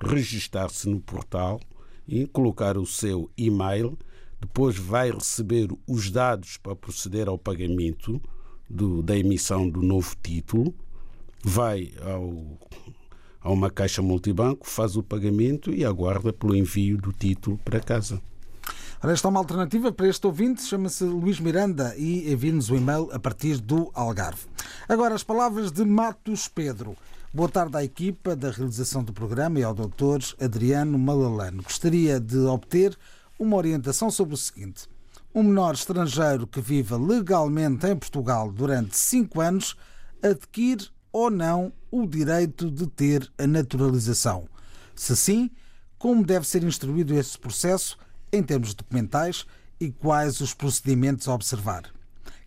registar-se 0.00 0.88
no 0.88 1.00
portal 1.00 1.60
e 2.06 2.26
colocar 2.26 2.76
o 2.76 2.86
seu 2.86 3.30
e-mail. 3.36 3.98
Depois 4.40 4.76
vai 4.76 5.10
receber 5.10 5.68
os 5.86 6.10
dados 6.10 6.56
para 6.56 6.76
proceder 6.76 7.28
ao 7.28 7.38
pagamento 7.38 8.20
do, 8.68 9.02
da 9.02 9.16
emissão 9.16 9.68
do 9.68 9.82
novo 9.82 10.14
título. 10.22 10.74
Vai 11.42 11.92
ao, 12.02 12.58
a 13.40 13.50
uma 13.50 13.70
caixa 13.70 14.02
multibanco, 14.02 14.68
faz 14.68 14.96
o 14.96 15.02
pagamento 15.02 15.72
e 15.72 15.84
aguarda 15.84 16.32
pelo 16.32 16.54
envio 16.54 16.98
do 16.98 17.12
título 17.12 17.58
para 17.64 17.80
casa. 17.80 18.20
Esta 19.02 19.28
é 19.28 19.30
uma 19.30 19.38
alternativa 19.38 19.92
para 19.92 20.08
este 20.08 20.26
ouvinte, 20.26 20.62
chama-se 20.62 21.04
Luís 21.04 21.38
Miranda 21.38 21.94
e 21.96 22.32
envie-nos 22.32 22.70
o 22.70 22.76
e-mail 22.76 23.08
a 23.12 23.18
partir 23.18 23.58
do 23.58 23.90
Algarve. 23.94 24.46
Agora, 24.88 25.14
as 25.14 25.22
palavras 25.22 25.70
de 25.70 25.84
Matos 25.84 26.48
Pedro. 26.48 26.96
Boa 27.34 27.48
tarde 27.48 27.76
à 27.76 27.84
equipa 27.84 28.36
da 28.36 28.50
realização 28.50 29.02
do 29.02 29.12
programa 29.12 29.58
e 29.58 29.62
ao 29.62 29.74
doutor 29.74 30.22
Adriano 30.40 30.96
Malalano. 30.96 31.62
Gostaria 31.62 32.20
de 32.20 32.38
obter 32.38 32.96
uma 33.38 33.56
orientação 33.56 34.10
sobre 34.10 34.34
o 34.34 34.38
seguinte. 34.38 34.88
Um 35.34 35.42
menor 35.42 35.74
estrangeiro 35.74 36.46
que 36.46 36.60
viva 36.60 36.96
legalmente 36.96 37.86
em 37.86 37.96
Portugal 37.96 38.50
durante 38.50 38.96
cinco 38.96 39.40
anos 39.40 39.76
adquire 40.22 40.88
ou 41.12 41.28
não 41.28 41.72
o 41.90 42.06
direito 42.06 42.70
de 42.70 42.86
ter 42.86 43.30
a 43.36 43.46
naturalização. 43.46 44.48
Se 44.94 45.14
sim, 45.16 45.50
como 45.98 46.24
deve 46.24 46.46
ser 46.46 46.62
instruído 46.62 47.12
esse 47.12 47.36
processo 47.36 47.98
em 48.32 48.42
termos 48.42 48.72
documentais 48.72 49.44
e 49.78 49.90
quais 49.90 50.40
os 50.40 50.54
procedimentos 50.54 51.28
a 51.28 51.34
observar? 51.34 51.82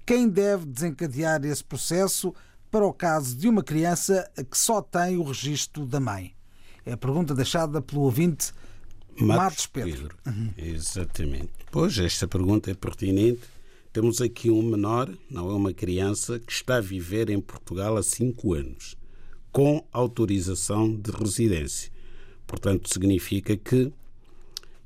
Quem 0.05 0.27
deve 0.27 0.65
desencadear 0.65 1.45
esse 1.45 1.63
processo 1.63 2.33
para 2.71 2.85
o 2.85 2.93
caso 2.93 3.35
de 3.35 3.47
uma 3.47 3.63
criança 3.63 4.29
que 4.49 4.57
só 4.57 4.81
tem 4.81 5.17
o 5.17 5.23
registro 5.23 5.85
da 5.85 5.99
mãe? 5.99 6.33
É 6.85 6.93
a 6.93 6.97
pergunta 6.97 7.33
deixada 7.33 7.81
pelo 7.81 8.01
ouvinte 8.01 8.53
Matos, 9.19 9.65
Pedro. 9.65 10.15
Pedro. 10.23 10.53
Exatamente. 10.57 11.51
Pois, 11.71 11.97
esta 11.97 12.27
pergunta 12.27 12.71
é 12.71 12.73
pertinente. 12.73 13.41
Temos 13.91 14.21
aqui 14.21 14.49
um 14.49 14.61
menor, 14.61 15.11
não 15.29 15.49
é 15.49 15.53
uma 15.53 15.73
criança, 15.73 16.39
que 16.39 16.51
está 16.51 16.77
a 16.77 16.81
viver 16.81 17.29
em 17.29 17.41
Portugal 17.41 17.97
há 17.97 18.03
cinco 18.03 18.53
anos, 18.53 18.95
com 19.51 19.85
autorização 19.91 20.95
de 20.95 21.11
residência. 21.11 21.91
Portanto, 22.45 22.91
significa 22.91 23.57
que 23.57 23.91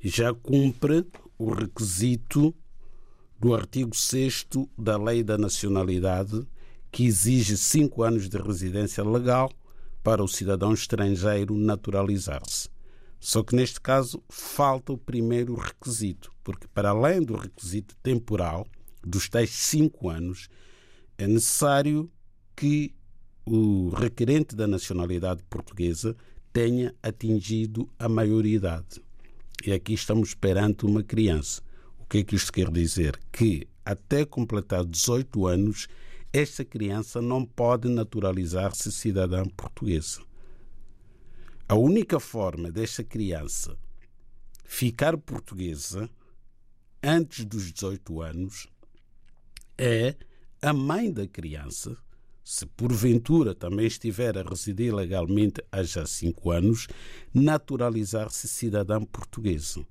já 0.02 0.34
cumpre 0.34 1.06
o 1.38 1.50
requisito 1.52 2.54
do 3.38 3.54
artigo 3.54 3.94
6 3.94 4.46
da 4.76 4.96
Lei 4.96 5.22
da 5.22 5.36
Nacionalidade, 5.36 6.46
que 6.94 7.04
exige 7.04 7.56
cinco 7.56 8.04
anos 8.04 8.28
de 8.28 8.38
residência 8.38 9.02
legal 9.02 9.50
para 10.00 10.22
o 10.22 10.28
cidadão 10.28 10.72
estrangeiro 10.72 11.56
naturalizar-se. 11.56 12.68
Só 13.18 13.42
que 13.42 13.56
neste 13.56 13.80
caso 13.80 14.22
falta 14.28 14.92
o 14.92 14.96
primeiro 14.96 15.56
requisito, 15.56 16.30
porque 16.44 16.68
para 16.68 16.90
além 16.90 17.20
do 17.20 17.34
requisito 17.34 17.96
temporal 18.00 18.64
dos 19.02 19.28
tais 19.28 19.50
cinco 19.50 20.08
anos, 20.08 20.48
é 21.18 21.26
necessário 21.26 22.08
que 22.54 22.94
o 23.44 23.88
requerente 23.88 24.54
da 24.54 24.68
nacionalidade 24.68 25.42
portuguesa 25.50 26.16
tenha 26.52 26.94
atingido 27.02 27.90
a 27.98 28.08
maioridade. 28.08 29.02
E 29.66 29.72
aqui 29.72 29.94
estamos 29.94 30.32
perante 30.32 30.86
uma 30.86 31.02
criança. 31.02 31.60
O 31.98 32.06
que 32.06 32.18
é 32.18 32.22
que 32.22 32.36
isto 32.36 32.52
quer 32.52 32.70
dizer? 32.70 33.18
Que 33.32 33.66
até 33.84 34.24
completar 34.24 34.84
18 34.84 35.44
anos, 35.48 35.88
esta 36.34 36.64
criança 36.64 37.22
não 37.22 37.44
pode 37.44 37.88
naturalizar-se 37.88 38.90
cidadã 38.90 39.44
portuguesa. 39.44 40.20
A 41.68 41.76
única 41.76 42.18
forma 42.18 42.72
desta 42.72 43.04
criança 43.04 43.78
ficar 44.64 45.16
portuguesa 45.16 46.10
antes 47.00 47.44
dos 47.44 47.72
18 47.72 48.20
anos 48.20 48.66
é 49.78 50.16
a 50.60 50.72
mãe 50.72 51.12
da 51.12 51.24
criança, 51.28 51.96
se 52.42 52.66
porventura 52.66 53.54
também 53.54 53.86
estiver 53.86 54.36
a 54.36 54.42
residir 54.42 54.92
legalmente 54.92 55.62
há 55.70 55.84
já 55.84 56.04
5 56.04 56.50
anos, 56.50 56.88
naturalizar-se 57.32 58.48
cidadã 58.48 59.00
portuguesa. 59.04 59.86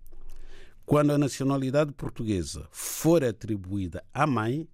Quando 0.85 1.11
a 1.11 1.17
nacionalidade 1.17 1.93
portuguesa 1.93 2.67
for 2.69 3.23
atribuída 3.23 4.03
à 4.13 4.27
mãe, 4.27 4.67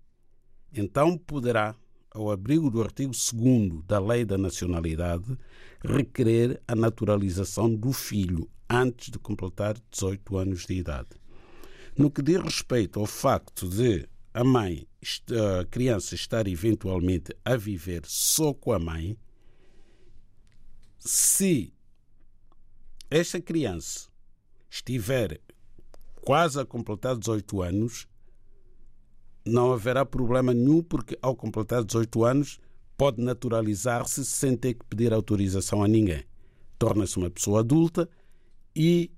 então 0.73 1.17
poderá 1.17 1.75
ao 2.11 2.31
abrigo 2.31 2.69
do 2.69 2.81
artigo 2.81 3.11
2 3.11 3.83
da 3.85 3.99
Lei 3.99 4.25
da 4.25 4.37
Nacionalidade, 4.37 5.37
requerer 5.83 6.61
a 6.67 6.75
naturalização 6.75 7.73
do 7.73 7.93
filho 7.93 8.49
antes 8.69 9.09
de 9.11 9.19
completar 9.19 9.77
18 9.91 10.37
anos 10.37 10.65
de 10.65 10.73
idade. 10.73 11.09
No 11.97 12.09
que 12.11 12.21
diz 12.21 12.41
respeito 12.41 12.99
ao 12.99 13.05
facto 13.05 13.67
de 13.67 14.07
a 14.33 14.43
mãe, 14.43 14.87
a 15.61 15.65
criança 15.65 16.15
estar 16.15 16.47
eventualmente 16.47 17.35
a 17.43 17.55
viver 17.55 18.03
só 18.05 18.53
com 18.53 18.71
a 18.71 18.79
mãe, 18.79 19.17
se 20.99 21.73
esta 23.09 23.41
criança 23.41 24.07
estiver 24.69 25.41
quase 26.21 26.59
a 26.59 26.65
completar 26.65 27.17
18 27.17 27.61
anos, 27.61 28.07
não 29.45 29.71
haverá 29.71 30.05
problema 30.05 30.53
nenhum, 30.53 30.81
porque 30.81 31.17
ao 31.21 31.35
completar 31.35 31.83
18 31.83 32.23
anos 32.23 32.59
pode 32.97 33.21
naturalizar-se 33.21 34.25
sem 34.25 34.55
ter 34.55 34.73
que 34.73 34.85
pedir 34.85 35.13
autorização 35.13 35.83
a 35.83 35.87
ninguém. 35.87 36.23
Torna-se 36.77 37.17
uma 37.17 37.29
pessoa 37.29 37.61
adulta 37.61 38.09
e 38.75 39.11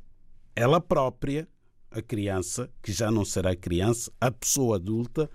ela 0.56 0.80
própria, 0.80 1.48
a 1.90 2.02
criança, 2.02 2.70
que 2.82 2.92
já 2.92 3.10
não 3.12 3.26
será 3.26 3.56
criança, 3.56 4.12
a 4.20 4.32
pessoa 4.32 4.76
adulta, 4.76 5.30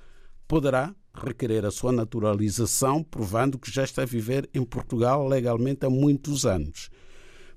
poderá 0.46 0.94
requerer 1.14 1.64
a 1.64 1.70
sua 1.70 1.92
naturalização, 1.92 3.02
provando 3.02 3.58
que 3.58 3.70
já 3.70 3.84
está 3.84 4.02
a 4.02 4.06
viver 4.06 4.48
em 4.52 4.64
Portugal 4.64 5.26
legalmente 5.26 5.86
há 5.86 5.90
muitos 5.90 6.44
anos. 6.44 6.90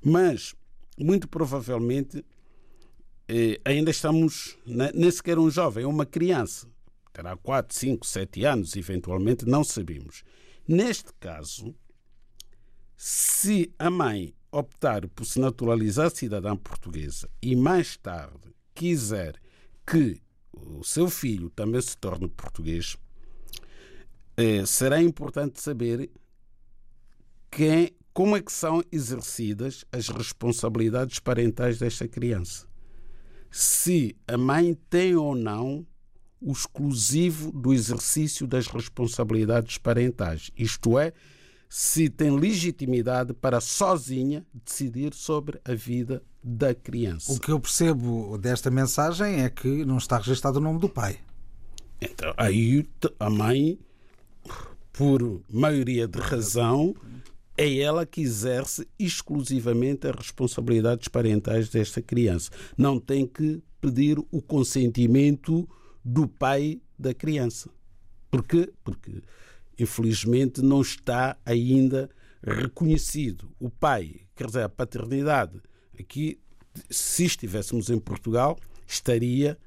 Mas, 0.04 0.56
muito 0.98 1.28
provavelmente, 1.28 2.26
eh, 3.28 3.60
ainda 3.66 3.92
estamos, 3.92 4.58
nem 4.66 5.12
sequer 5.12 5.38
um 5.38 5.50
jovem, 5.50 5.86
uma 5.86 6.06
criança 6.06 6.68
terá 7.12 7.36
4, 7.36 7.76
5, 7.76 8.06
7 8.06 8.46
anos, 8.46 8.76
eventualmente, 8.76 9.46
não 9.46 9.64
sabemos. 9.64 10.24
Neste 10.68 11.12
caso, 11.20 11.76
se 12.96 13.74
a 13.80 13.90
mãe 13.90 14.34
optar 14.52 15.08
por 15.10 15.26
se 15.26 15.40
naturalizar 15.40 16.12
cidadã 16.12 16.56
portuguesa 16.56 17.30
e 17.42 17.56
mais 17.56 17.98
tarde 17.98 18.54
quiser 18.74 19.36
que 19.86 20.22
o 20.52 20.84
seu 20.84 21.10
filho 21.10 21.50
também 21.50 21.82
se 21.82 21.98
torne 21.98 22.28
português, 22.28 22.98
eh, 24.38 24.66
será 24.66 25.02
importante 25.02 25.62
saber 25.62 26.10
quem, 27.52 27.92
como 28.14 28.38
é 28.38 28.42
que 28.42 28.52
são 28.52 28.84
exercidas 28.92 29.86
as 29.92 30.10
responsabilidades 30.10 31.20
parentais 31.20 31.80
desta 31.80 32.08
criança. 32.08 32.68
Se 33.52 34.16
a 34.28 34.38
mãe 34.38 34.76
tem 34.90 35.16
ou 35.16 35.36
não 35.36 35.86
o 36.42 36.52
exclusivo 36.52 37.52
do 37.52 37.74
exercício 37.74 38.48
das 38.48 38.68
responsabilidades 38.68 39.78
parentais, 39.78 40.52
isto 40.58 40.98
é, 40.98 41.14
se 41.70 42.10
tem 42.10 42.32
legitimidade 42.32 43.34
para 43.34 43.62
sozinha 43.62 44.46
decidir 44.66 45.14
sobre 45.14 45.60
a 45.64 45.74
vida 45.76 46.24
da 46.44 46.74
criança. 46.74 47.32
O 47.32 47.40
que 47.40 47.52
eu 47.52 47.60
percebo 47.60 48.38
desta 48.38 48.72
mensagem 48.72 49.44
é 49.44 49.50
que 49.50 49.86
não 49.86 49.98
está 49.98 50.18
registado 50.18 50.58
o 50.58 50.62
nome 50.62 50.80
do 50.80 50.90
pai. 50.90 51.20
Então, 52.02 52.34
aí 52.38 52.88
a 53.20 53.30
mãe, 53.30 53.78
por 54.92 55.42
maioria 55.50 56.08
de 56.08 56.20
razão, 56.20 56.96
é 57.58 57.78
ela 57.78 58.06
que 58.06 58.22
exerce 58.22 58.88
exclusivamente 58.98 60.08
as 60.08 60.16
responsabilidades 60.16 61.10
parentais 61.10 61.70
desta 61.70 62.02
criança. 62.02 62.50
Não 62.78 63.00
tem 63.00 63.28
que 63.28 63.62
pedir 63.82 64.18
o 64.32 64.42
consentimento 64.42 65.68
do 66.04 66.28
pai 66.28 66.82
da 66.98 67.14
criança. 67.14 67.70
Porquê? 68.30 68.72
Porque, 68.84 69.22
infelizmente, 69.78 70.62
não 70.62 70.82
está 70.82 71.38
ainda 71.46 72.10
reconhecido. 72.44 73.52
O 73.60 73.70
pai, 73.70 74.22
quer 74.36 74.48
dizer, 74.48 74.64
a 74.64 74.70
paternidade. 74.70 75.62
Aqui, 76.00 76.40
se 76.90 77.26
estivéssemos 77.26 77.90
em 77.90 78.00
Portugal, 78.00 78.58
estaria 78.88 79.58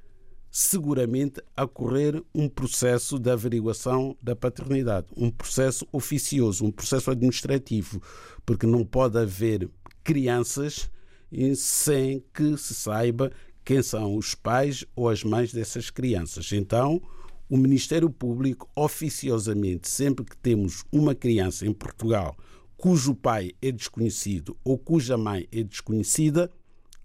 seguramente 0.49 1.41
a 1.57 1.65
correr 1.65 2.23
um 2.33 2.47
processo 2.47 3.17
de 3.17 3.31
averiguação 3.31 4.15
da 4.21 4.35
paternidade, 4.35 5.07
um 5.17 5.31
processo 5.31 5.87
oficioso, 5.91 6.63
um 6.63 6.71
processo 6.71 7.09
administrativo, 7.09 7.99
porque 8.45 8.67
não 8.67 8.85
pode 8.85 9.17
haver 9.17 9.67
crianças 10.03 10.91
sem 11.55 12.23
que 12.31 12.55
se 12.55 12.75
saiba 12.75 13.31
quem 13.63 13.81
são 13.81 14.15
os 14.15 14.35
pais 14.35 14.85
ou 14.95 15.09
as 15.09 15.23
mães 15.23 15.53
dessas 15.53 15.89
crianças. 15.89 16.51
Então, 16.51 17.01
o 17.49 17.57
Ministério 17.57 18.09
Público, 18.09 18.69
oficiosamente, 18.75 19.89
sempre 19.89 20.25
que 20.25 20.35
temos 20.37 20.83
uma 20.91 21.13
criança 21.13 21.65
em 21.65 21.73
Portugal 21.73 22.35
cujo 22.83 23.15
pai 23.15 23.51
é 23.61 23.71
desconhecido 23.71 24.57
ou 24.61 24.77
cuja 24.77 25.17
mãe 25.17 25.47
é 25.53 25.63
desconhecida, 25.63 26.51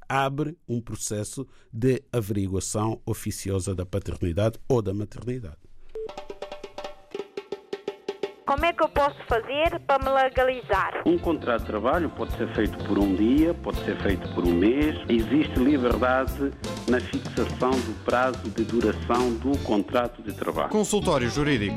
abre 0.09 0.59
um 0.67 0.81
processo 0.81 1.47
de 1.73 2.03
averiguação 2.11 3.01
oficiosa 3.07 3.77
da 3.77 3.87
paternidade 3.87 4.59
ou 4.67 4.83
da 4.83 4.93
maternidade. 4.93 5.68
Como 8.49 8.65
é 8.65 8.73
que 8.73 8.83
eu 8.83 8.89
posso 8.89 9.15
fazer 9.29 9.79
para 9.87 10.03
me 10.03 10.09
legalizar? 10.09 11.03
Um 11.05 11.19
contrato 11.19 11.61
de 11.61 11.67
trabalho 11.67 12.09
pode 12.09 12.35
ser 12.35 12.49
feito 12.55 12.83
por 12.87 12.99
um 12.99 13.15
dia, 13.15 13.53
pode 13.53 13.77
ser 13.85 14.01
feito 14.01 14.27
por 14.35 14.43
um 14.43 14.55
mês. 14.55 14.97
Existe 15.07 15.59
liberdade 15.59 16.51
na 16.89 16.99
fixação 16.99 17.73
do 17.73 17.93
prazo 18.07 18.49
de 18.49 18.65
duração 18.65 19.35
do 19.35 19.51
contrato 19.65 20.23
de 20.23 20.33
trabalho. 20.33 20.71
Consultório 20.71 21.29
Jurídico. 21.29 21.77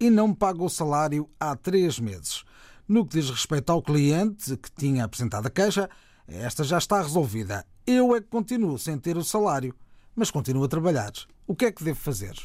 e 0.00 0.10
não 0.10 0.28
me 0.28 0.34
pagou 0.34 0.66
o 0.66 0.70
salário 0.70 1.30
há 1.38 1.54
três 1.54 2.00
meses. 2.00 2.42
No 2.88 3.06
que 3.06 3.20
diz 3.20 3.30
respeito 3.30 3.70
ao 3.70 3.80
cliente 3.80 4.56
que 4.56 4.72
tinha 4.72 5.04
apresentado 5.04 5.46
a 5.46 5.50
queixa, 5.50 5.88
esta 6.26 6.64
já 6.64 6.78
está 6.78 7.00
resolvida. 7.00 7.64
Eu 7.86 8.14
é 8.14 8.20
que 8.20 8.28
continuo 8.28 8.78
sem 8.78 8.96
ter 8.96 9.16
o 9.16 9.24
salário, 9.24 9.74
mas 10.14 10.30
continuo 10.30 10.62
a 10.62 10.68
trabalhar. 10.68 11.12
O 11.46 11.54
que 11.54 11.64
é 11.64 11.72
que 11.72 11.82
devo 11.82 11.98
fazer? 11.98 12.36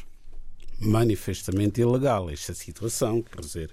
Manifestamente 0.80 1.80
ilegal 1.80 2.28
esta 2.28 2.52
situação. 2.54 3.22
Quer 3.22 3.40
dizer, 3.40 3.70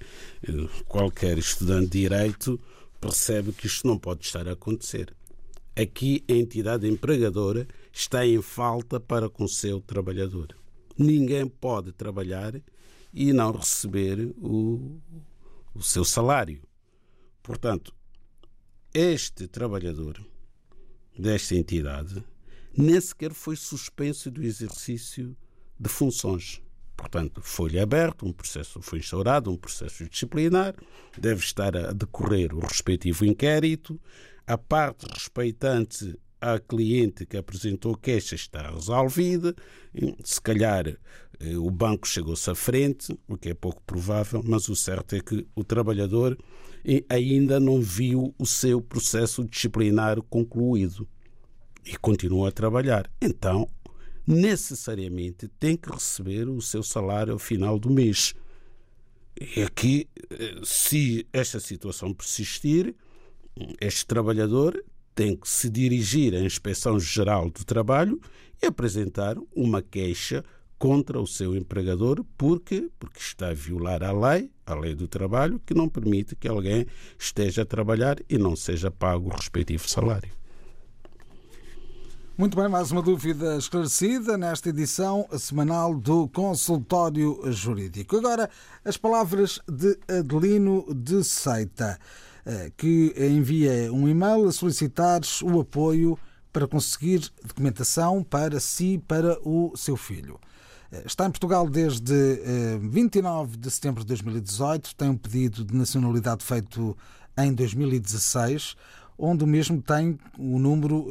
qualquer 0.88 1.40
estudante 1.40 1.90
de 1.90 2.02
direito 2.02 2.60
percebe 3.02 3.52
que 3.52 3.66
isto 3.66 3.88
não 3.88 3.98
pode 3.98 4.24
estar 4.24 4.48
a 4.48 4.52
acontecer. 4.52 5.16
Aqui 5.76 6.24
a 6.30 6.34
entidade 6.34 6.88
empregadora 6.88 7.68
está 7.92 8.26
em 8.26 8.42
falta 8.44 9.00
para 9.00 9.28
com 9.28 9.46
o 9.46 9.50
seu 9.50 9.82
trabalhador. 9.82 10.56
Ninguém 10.96 11.48
pode 11.48 11.92
trabalhar 11.92 12.54
e 13.12 13.34
não 13.34 13.52
receber 13.52 14.34
o, 14.38 15.00
o 15.74 15.82
seu 15.82 16.06
salário. 16.06 16.62
Portanto, 17.42 17.94
este 18.94 19.48
trabalhador 19.48 20.24
desta 21.18 21.56
entidade 21.56 22.24
nem 22.78 23.00
sequer 23.00 23.34
foi 23.34 23.56
suspenso 23.56 24.30
do 24.30 24.44
exercício 24.44 25.36
de 25.80 25.90
funções. 25.90 26.62
Portanto, 26.96 27.42
foi-lhe 27.42 27.80
aberto, 27.80 28.26
um 28.26 28.32
processo 28.32 28.82
foi 28.82 29.00
instaurado, 29.00 29.52
um 29.52 29.58
processo 29.58 30.08
disciplinar, 30.10 30.76
deve 31.18 31.42
estar 31.42 31.76
a 31.76 31.92
decorrer 31.92 32.54
o 32.54 32.60
respectivo 32.60 33.26
inquérito. 33.26 34.00
A 34.48 34.58
parte 34.58 35.06
respeitante 35.12 36.18
à 36.40 36.60
cliente 36.60 37.26
que 37.26 37.38
apresentou 37.38 37.98
queixa 37.98 38.36
está 38.36 38.70
resolvida. 38.70 39.56
Se 40.24 40.42
calhar 40.42 40.98
o 41.58 41.70
banco 41.70 42.08
chegou-se 42.08 42.50
à 42.50 42.56
frente, 42.56 43.18
o 43.28 43.38
que 43.38 43.50
é 43.50 43.54
pouco 43.54 43.82
provável, 43.84 44.42
mas 44.46 44.70
o 44.70 44.76
certo 44.76 45.16
é 45.16 45.20
que 45.20 45.46
o 45.56 45.64
trabalhador 45.64 46.38
ainda 47.10 47.60
não 47.60 47.82
viu 47.82 48.34
o 48.38 48.46
seu 48.46 48.82
processo 48.82 49.44
disciplinar 49.44 50.22
concluído 50.24 51.08
e 51.86 51.96
continua 51.98 52.50
a 52.50 52.52
trabalhar. 52.52 53.10
Então, 53.22 53.68
necessariamente 54.26 55.48
tem 55.60 55.78
que 55.78 55.92
receber 55.92 56.48
o 56.48 56.62
seu 56.62 56.82
salário 56.82 57.34
ao 57.34 57.40
final 57.40 57.78
do 57.78 57.90
mês. 57.90 58.34
E 59.40 59.62
aqui, 59.62 60.08
eh, 60.30 60.62
se 60.64 61.28
esta 61.32 61.60
situação 61.60 62.14
persistir, 62.14 62.96
este 63.80 64.06
trabalhador 64.06 64.84
tem 65.14 65.36
que 65.36 65.48
se 65.48 65.70
dirigir 65.70 66.34
à 66.34 66.42
Inspeção 66.42 67.00
Geral 67.00 67.50
do 67.50 67.64
Trabalho 67.64 68.20
e 68.62 68.66
apresentar 68.66 69.38
uma 69.56 69.82
queixa 69.82 70.44
contra 70.78 71.20
o 71.20 71.28
seu 71.28 71.56
empregador 71.56 72.24
porque 72.38 72.90
porque 73.00 73.20
está 73.20 73.50
a 73.50 73.54
violar 73.54 74.04
a 74.04 74.12
lei, 74.12 74.52
a 74.66 74.76
lei 74.76 74.96
do 74.96 75.08
trabalho, 75.08 75.62
que 75.66 75.74
não 75.74 75.88
permite 75.88 76.36
que 76.36 76.48
alguém 76.48 76.86
esteja 77.18 77.62
a 77.62 77.66
trabalhar 77.66 78.18
e 78.30 78.38
não 78.38 78.56
seja 78.56 78.92
pago 78.92 79.30
o 79.30 79.36
respectivo 79.36 79.88
salário. 79.88 80.32
Muito 82.38 82.58
bem, 82.58 82.68
mais 82.68 82.92
uma 82.92 83.02
dúvida 83.02 83.56
esclarecida 83.56 84.38
nesta 84.38 84.68
edição 84.68 85.26
semanal 85.38 85.96
do 85.96 86.28
Consultório 86.28 87.40
Jurídico. 87.46 88.18
Agora, 88.18 88.50
as 88.84 88.98
palavras 88.98 89.62
de 89.66 89.98
Adelino 90.06 90.86
de 90.94 91.24
Seita, 91.24 91.98
eh, 92.46 92.74
que 92.76 93.16
envia 93.18 93.90
um 93.94 94.06
e-mail 94.06 94.50
a 94.50 94.52
solicitar 94.52 95.22
o 95.44 95.62
apoio 95.62 96.20
para 96.52 96.68
conseguir 96.68 97.22
documentação 97.42 98.22
para 98.22 98.60
si 98.60 98.96
e 98.96 98.98
para 98.98 99.40
o 99.42 99.72
seu 99.78 99.96
filho. 99.96 100.38
Eh, 100.92 101.04
está 101.06 101.26
em 101.26 101.32
Portugal 101.32 101.70
desde 101.70 102.14
29 102.82 103.54
eh, 103.54 103.58
de 103.60 103.72
setembro 103.72 104.02
de 104.02 104.08
2018, 104.08 104.96
tem 104.96 105.10
um 105.10 105.18
pedido 105.18 105.64
de 105.64 105.76
nacionalidade 105.76 106.44
feito 106.44 106.98
em 107.38 107.54
2016 107.54 108.76
onde 109.18 109.46
o 109.46 109.48
mesmo 109.48 109.82
tem 109.82 110.20
o 110.38 110.60
número 110.60 111.08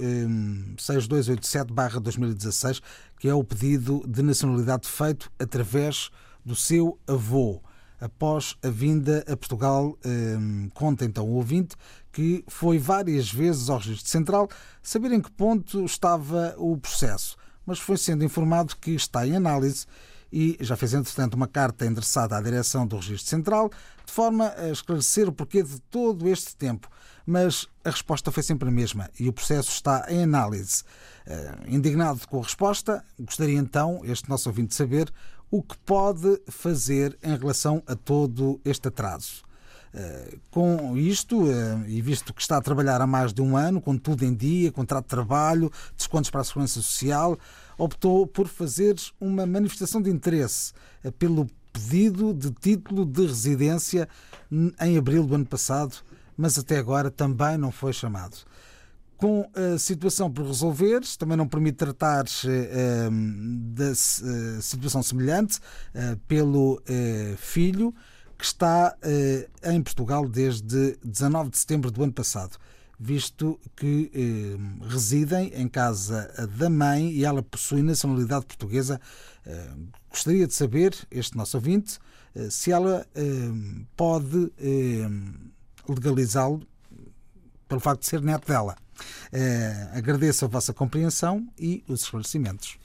6287-2016, 0.77 2.77
eh, 2.77 2.81
que 3.19 3.27
é 3.29 3.35
o 3.35 3.43
pedido 3.43 4.05
de 4.07 4.23
nacionalidade 4.23 4.87
feito 4.87 5.33
através 5.39 6.11
do 6.45 6.55
seu 6.55 6.99
avô. 7.07 7.63
Após 7.99 8.59
a 8.63 8.69
vinda 8.69 9.25
a 9.27 9.35
Portugal, 9.35 9.97
conta 10.75 11.07
então 11.07 11.27
o 11.27 11.37
ouvinte 11.37 11.75
que 12.13 12.45
foi 12.47 12.79
várias 12.79 13.33
vezes 13.33 13.71
ao 13.71 13.79
Registro 13.79 14.11
Central 14.11 14.51
saber 14.83 15.13
em 15.13 15.23
que 15.23 15.31
ponto 15.31 15.83
estava 15.87 16.55
o 16.59 16.77
processo, 16.77 17.39
mas 17.67 17.79
foi 17.79 17.97
sendo 17.97 18.25
informado 18.25 18.77
que 18.77 18.93
está 18.93 19.27
em 19.27 19.37
análise 19.37 19.87
e 20.33 20.57
já 20.61 20.77
fez, 20.77 20.95
entretanto, 20.95 21.35
uma 21.35 21.47
carta 21.47 21.87
endereçada 21.87 22.37
à 22.37 22.41
direção 22.41 22.87
do 22.87 22.97
Registro 22.97 23.29
Central, 23.29 23.71
de 24.05 24.13
forma 24.13 24.53
a 24.57 24.71
esclarecer 24.71 25.29
o 25.29 25.33
porquê 25.33 25.63
de 25.63 25.81
todo 25.83 26.29
este 26.29 26.57
tempo 26.57 26.89
mas 27.27 27.67
a 27.85 27.91
resposta 27.91 28.31
foi 28.31 28.43
sempre 28.43 28.69
a 28.69 28.73
mesma 28.73 29.11
e 29.19 29.29
o 29.29 29.33
processo 29.33 29.71
está 29.71 30.07
em 30.09 30.23
análise. 30.23 30.85
Eh, 31.27 31.55
indignado 31.69 32.27
com 32.29 32.39
a 32.39 32.43
resposta, 32.43 33.03
gostaria 33.19 33.59
então, 33.59 34.01
este 34.05 34.29
nosso 34.29 34.49
ouvinte, 34.49 34.69
de 34.69 34.75
saber 34.75 35.13
o 35.51 35.63
que 35.63 35.77
pode 35.79 36.41
fazer 36.49 37.17
em 37.23 37.37
relação 37.37 37.83
a 37.87 37.95
todo 37.95 38.61
este 38.65 38.89
atraso. 38.89 39.43
Eh, 39.95 40.39
com 40.51 40.97
isto, 40.97 41.51
eh, 41.51 41.85
e 41.87 42.03
visto 42.03 42.35
que 42.35 42.43
está 42.43 42.57
a 42.57 42.61
trabalhar 42.61 43.01
há 43.01 43.07
mais 43.07 43.33
de 43.33 43.41
um 43.41 43.57
ano, 43.57 43.81
com 43.81 43.97
tudo 43.97 44.25
em 44.25 44.35
dia, 44.35 44.73
contrato 44.73 45.05
de 45.05 45.11
trabalho, 45.11 45.71
descontos 45.97 46.31
para 46.31 46.41
a 46.41 46.45
Segurança 46.45 46.83
Social, 46.83 47.39
optou 47.79 48.27
por 48.27 48.49
fazer 48.49 48.97
uma 49.21 49.47
manifestação 49.47 50.03
de 50.03 50.11
interesse 50.11 50.73
pelo 51.19 51.47
pedido 51.73 52.35
de 52.35 52.51
título 52.51 53.05
de 53.05 53.27
residência 53.27 54.09
em 54.81 54.97
abril 54.97 55.25
do 55.25 55.35
ano 55.35 55.47
passado 55.47 56.03
mas 56.37 56.59
até 56.59 56.79
agora 56.79 57.11
também 57.11 57.57
não 57.57 57.71
foi 57.71 57.93
chamado. 57.93 58.37
Com 59.17 59.49
a 59.55 59.79
situação 59.79 60.31
por 60.31 60.45
resolver, 60.45 61.01
também 61.19 61.37
não 61.37 61.47
permite 61.47 61.77
tratar 61.77 62.25
eh, 62.45 63.09
da 63.73 63.91
eh, 63.91 64.61
situação 64.61 65.03
semelhante 65.03 65.61
eh, 65.95 66.17
pelo 66.27 66.83
filho 67.39 67.95
que 68.45 68.49
está 68.49 68.95
em 69.63 69.83
Portugal 69.83 70.29
desde 70.29 70.99
19 71.03 71.49
de 71.49 71.59
setembro 71.59 71.91
do 71.91 72.03
ano 72.03 72.13
passado, 72.13 72.59
visto 73.01 73.59
que 73.75 74.11
residem 74.87 75.51
em 75.55 75.67
casa 75.67 76.31
da 76.59 76.69
mãe 76.69 77.11
e 77.11 77.25
ela 77.25 77.43
possui 77.43 77.81
nacionalidade 77.81 78.45
portuguesa. 78.45 79.01
Gostaria 80.11 80.47
de 80.47 80.53
saber, 80.53 80.95
este 81.11 81.39
nosso 81.39 81.57
ouvinte, 81.57 81.99
se 82.51 82.71
ela 82.71 83.07
pode 83.97 84.53
legalizá-lo 85.89 86.61
pelo 87.67 87.81
facto 87.81 88.03
de 88.03 88.09
ser 88.09 88.21
neto 88.21 88.47
dela. 88.47 88.77
Eh, 89.33 89.89
agradeço 89.95 90.45
a 90.45 90.49
vossa 90.49 90.75
compreensão 90.75 91.49
e 91.59 91.83
os 91.89 92.03
esclarecimentos. 92.03 92.77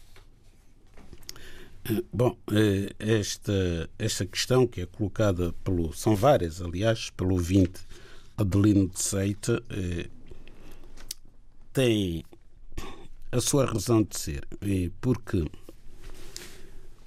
Eh, 1.86 2.04
bom, 2.12 2.38
eh, 2.52 2.94
esta, 3.00 3.90
esta 3.98 4.26
questão 4.26 4.68
que 4.68 4.82
é 4.82 4.86
colocada 4.86 5.54
pelo. 5.64 5.94
São 5.94 6.16
várias, 6.16 6.62
aliás, 6.62 7.10
pelo 7.12 7.34
ouvinte 7.34 7.82
Adelino 8.38 8.88
de 8.88 9.02
Seita, 9.02 9.62
tem 11.74 12.24
a 13.32 13.42
sua 13.42 13.66
razão 13.66 14.02
de 14.02 14.18
ser, 14.18 14.48
porque 15.02 15.46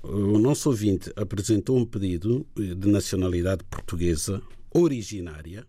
o 0.02 0.38
nosso 0.38 0.68
ouvinte 0.68 1.11
apresentou 1.16 1.78
um 1.78 1.87
pedido 1.87 2.46
de 2.54 2.88
nacionalidade 2.88 3.64
portuguesa 3.64 4.42
originária 4.70 5.66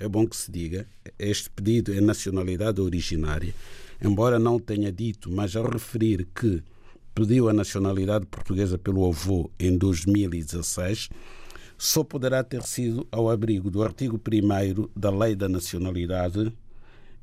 é 0.00 0.08
bom 0.08 0.26
que 0.26 0.34
se 0.34 0.50
diga, 0.50 0.88
este 1.18 1.50
pedido 1.50 1.92
é 1.92 2.00
nacionalidade 2.00 2.80
originária, 2.80 3.54
embora 4.02 4.38
não 4.38 4.58
tenha 4.58 4.90
dito, 4.90 5.30
mas 5.30 5.54
ao 5.54 5.70
referir 5.70 6.26
que 6.34 6.62
pediu 7.14 7.48
a 7.48 7.52
nacionalidade 7.52 8.26
portuguesa 8.26 8.78
pelo 8.78 9.06
avô 9.06 9.50
em 9.58 9.76
2016, 9.76 11.08
só 11.76 12.04
poderá 12.04 12.44
ter 12.44 12.62
sido 12.62 13.06
ao 13.10 13.30
abrigo 13.30 13.70
do 13.70 13.82
artigo 13.82 14.18
1 14.18 14.88
da 14.94 15.10
Lei 15.10 15.34
da 15.34 15.48
Nacionalidade 15.48 16.52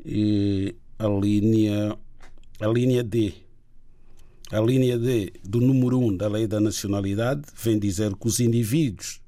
e 0.04 0.76
a 0.97 1.08
linha, 1.08 1.97
a 2.60 2.67
linha 2.67 3.04
D. 3.04 3.34
A 4.52 4.60
linha 4.60 4.97
D 4.97 5.34
do 5.43 5.60
número 5.60 6.00
1 6.00 6.17
da 6.17 6.28
Lei 6.28 6.47
da 6.47 6.60
Nacionalidade 6.60 7.43
vem 7.62 7.78
dizer 7.78 8.15
que 8.15 8.28
os 8.28 8.39
indivíduos 8.39 9.21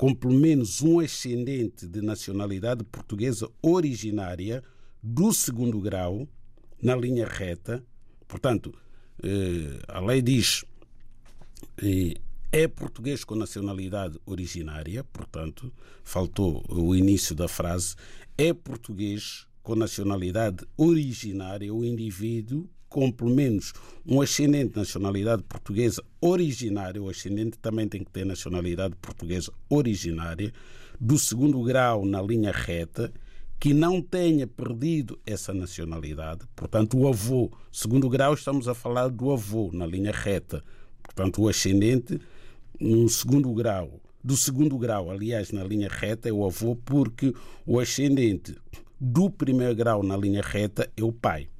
com 0.00 0.14
pelo 0.14 0.32
menos 0.32 0.80
um 0.80 0.98
ascendente 0.98 1.86
de 1.86 2.00
nacionalidade 2.00 2.82
portuguesa 2.84 3.50
originária 3.60 4.62
do 5.02 5.30
segundo 5.30 5.78
grau 5.78 6.26
na 6.82 6.96
linha 6.96 7.26
reta. 7.26 7.84
Portanto, 8.26 8.74
a 9.88 10.00
lei 10.00 10.22
diz 10.22 10.64
eh, 11.82 12.14
é 12.52 12.66
português 12.66 13.22
com 13.22 13.34
nacionalidade 13.34 14.18
originária, 14.26 15.04
portanto, 15.04 15.72
faltou 16.02 16.64
o 16.68 16.94
início 16.96 17.34
da 17.34 17.46
frase, 17.46 17.94
é 18.36 18.52
português 18.52 19.46
com 19.62 19.76
nacionalidade 19.76 20.66
originária 20.76 21.72
o 21.72 21.84
indivíduo 21.84 22.68
com 22.88 23.10
pelo 23.12 23.30
menos 23.30 23.72
um 24.04 24.20
ascendente 24.20 24.72
de 24.72 24.78
nacionalidade 24.80 25.44
portuguesa 25.44 26.02
originária, 26.20 27.00
o 27.00 27.08
ascendente 27.08 27.56
também 27.58 27.86
tem 27.88 28.02
que 28.02 28.10
ter 28.10 28.26
nacionalidade 28.26 28.96
portuguesa 28.96 29.52
originária, 29.68 30.52
do 31.00 31.16
segundo 31.16 31.62
grau 31.62 32.04
na 32.04 32.20
linha 32.20 32.50
reta, 32.50 33.12
que 33.60 33.74
não 33.74 34.00
tenha 34.00 34.46
perdido 34.46 35.20
essa 35.26 35.52
nacionalidade. 35.52 36.46
Portanto, 36.56 36.98
o 36.98 37.06
avô, 37.06 37.52
segundo 37.70 38.08
grau, 38.08 38.32
estamos 38.32 38.66
a 38.66 38.74
falar 38.74 39.08
do 39.08 39.30
avô 39.30 39.70
na 39.70 39.86
linha 39.86 40.12
reta. 40.12 40.64
Portanto, 41.02 41.42
o 41.42 41.48
ascendente 41.48 42.18
no 42.80 43.06
segundo 43.10 43.52
grau. 43.52 44.00
Do 44.24 44.34
segundo 44.34 44.78
grau, 44.78 45.10
aliás, 45.10 45.52
na 45.52 45.62
linha 45.62 45.90
reta 45.90 46.30
é 46.30 46.32
o 46.32 46.46
avô, 46.46 46.74
porque 46.74 47.34
o 47.66 47.78
ascendente 47.78 48.56
do 48.98 49.28
primeiro 49.28 49.74
grau 49.74 50.02
na 50.02 50.16
linha 50.16 50.40
reta 50.42 50.90
é 50.96 51.04
o 51.04 51.12
pai. 51.12 51.50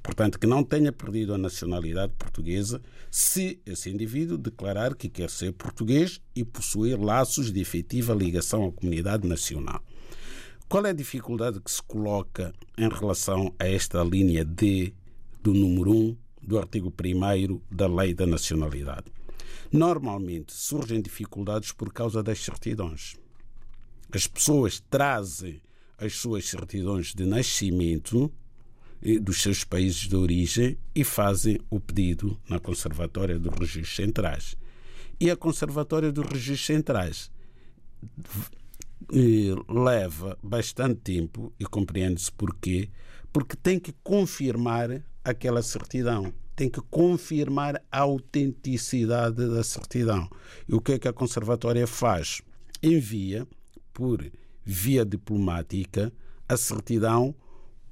Portanto, 0.00 0.38
que 0.38 0.46
não 0.46 0.62
tenha 0.62 0.92
perdido 0.92 1.34
a 1.34 1.38
nacionalidade 1.38 2.12
portuguesa 2.16 2.80
se 3.10 3.60
esse 3.66 3.90
indivíduo 3.90 4.38
declarar 4.38 4.94
que 4.94 5.08
quer 5.08 5.28
ser 5.28 5.52
português 5.52 6.20
e 6.36 6.44
possuir 6.44 7.00
laços 7.00 7.52
de 7.52 7.60
efetiva 7.60 8.14
ligação 8.14 8.64
à 8.64 8.70
comunidade 8.70 9.26
nacional. 9.26 9.82
Qual 10.68 10.84
é 10.84 10.90
a 10.90 10.92
dificuldade 10.92 11.60
que 11.60 11.70
se 11.70 11.82
coloca 11.82 12.52
em 12.76 12.90
relação 12.90 13.54
a 13.58 13.66
esta 13.66 14.04
linha 14.04 14.44
D 14.44 14.92
do 15.42 15.54
número 15.54 15.90
1 15.90 16.16
do 16.42 16.58
artigo 16.58 16.92
1 16.92 17.60
da 17.74 17.86
Lei 17.86 18.12
da 18.12 18.26
Nacionalidade? 18.26 19.06
Normalmente 19.72 20.52
surgem 20.52 21.00
dificuldades 21.00 21.72
por 21.72 21.90
causa 21.90 22.22
das 22.22 22.40
certidões. 22.40 23.16
As 24.12 24.26
pessoas 24.26 24.78
trazem 24.90 25.62
as 25.96 26.16
suas 26.16 26.44
certidões 26.44 27.14
de 27.14 27.24
nascimento 27.24 28.30
dos 29.22 29.40
seus 29.40 29.64
países 29.64 30.06
de 30.06 30.16
origem 30.16 30.76
e 30.94 31.02
fazem 31.02 31.58
o 31.70 31.80
pedido 31.80 32.38
na 32.46 32.60
Conservatória 32.60 33.38
dos 33.38 33.54
Registros 33.58 33.96
Centrais. 33.96 34.54
E 35.18 35.30
a 35.30 35.36
Conservatória 35.36 36.12
dos 36.12 36.26
Registros 36.26 36.66
Centrais 36.66 37.30
leva 39.68 40.38
bastante 40.42 41.00
tempo, 41.00 41.52
e 41.58 41.64
compreende-se 41.64 42.32
porquê, 42.32 42.90
porque 43.32 43.56
tem 43.56 43.78
que 43.78 43.92
confirmar 44.02 45.02
aquela 45.24 45.62
certidão, 45.62 46.32
tem 46.56 46.68
que 46.68 46.80
confirmar 46.90 47.82
a 47.90 48.00
autenticidade 48.00 49.48
da 49.48 49.62
certidão. 49.62 50.28
E 50.68 50.74
o 50.74 50.80
que 50.80 50.92
é 50.92 50.98
que 50.98 51.08
a 51.08 51.12
Conservatória 51.12 51.86
faz? 51.86 52.42
Envia, 52.82 53.46
por 53.92 54.24
via 54.64 55.04
diplomática, 55.04 56.12
a 56.48 56.56
certidão 56.56 57.34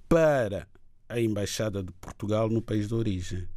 para 0.08 0.68
a 1.08 1.20
Embaixada 1.20 1.82
de 1.82 1.92
Portugal 1.92 2.48
no 2.48 2.60
país 2.60 2.88
de 2.88 2.94
origem. 2.94 3.48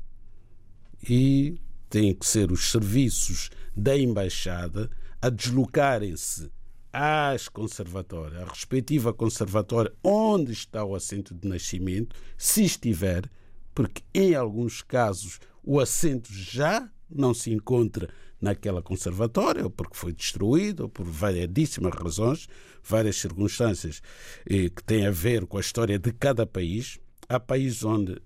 E 1.09 1.59
têm 1.89 2.13
que 2.13 2.27
ser 2.27 2.51
os 2.51 2.71
serviços 2.71 3.49
da 3.75 3.97
Embaixada 3.97 4.89
a 5.21 5.29
deslocarem-se 5.29 6.51
às 6.91 7.47
conservatórias, 7.47 8.41
à 8.41 8.45
respectiva 8.45 9.13
conservatória 9.13 9.93
onde 10.04 10.52
está 10.52 10.84
o 10.84 10.95
assento 10.95 11.34
de 11.34 11.47
nascimento, 11.47 12.15
se 12.38 12.63
estiver, 12.63 13.30
porque 13.73 14.02
em 14.13 14.36
alguns 14.36 14.82
casos 14.82 15.39
o 15.63 15.80
assento 15.80 16.32
já 16.32 16.89
não 17.10 17.34
se 17.34 17.52
encontra 17.52 18.10
naquela 18.41 18.82
conservatória, 18.82 19.63
ou 19.63 19.69
porque 19.69 19.97
foi 19.97 20.13
destruído, 20.13 20.84
ou 20.84 20.89
por 20.89 21.06
variedíssimas 21.06 21.93
razões, 21.93 22.47
várias 22.84 23.17
circunstâncias 23.17 24.02
eh, 24.49 24.69
que 24.69 24.84
têm 24.84 25.06
a 25.06 25.12
ver 25.12 25.45
com 25.45 25.58
a 25.58 25.62
história 25.62 25.99
de 25.99 26.12
cada 26.13 26.45
país. 26.45 26.99
Há 27.28 27.39
países 27.39 27.84
onde 27.84 28.21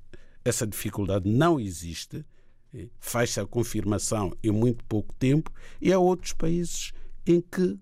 essa 0.46 0.68
dificuldade 0.68 1.28
não 1.28 1.60
existe, 1.60 2.24
eh, 2.74 2.88
faz-se 3.00 3.40
a 3.40 3.46
confirmação 3.46 4.32
em 4.44 4.52
muito 4.52 4.84
pouco 4.86 5.14
tempo, 5.16 5.52
e 5.82 5.92
há 5.92 5.98
outros 5.98 6.34
países 6.34 6.94
em 7.26 7.42
que 7.42 7.80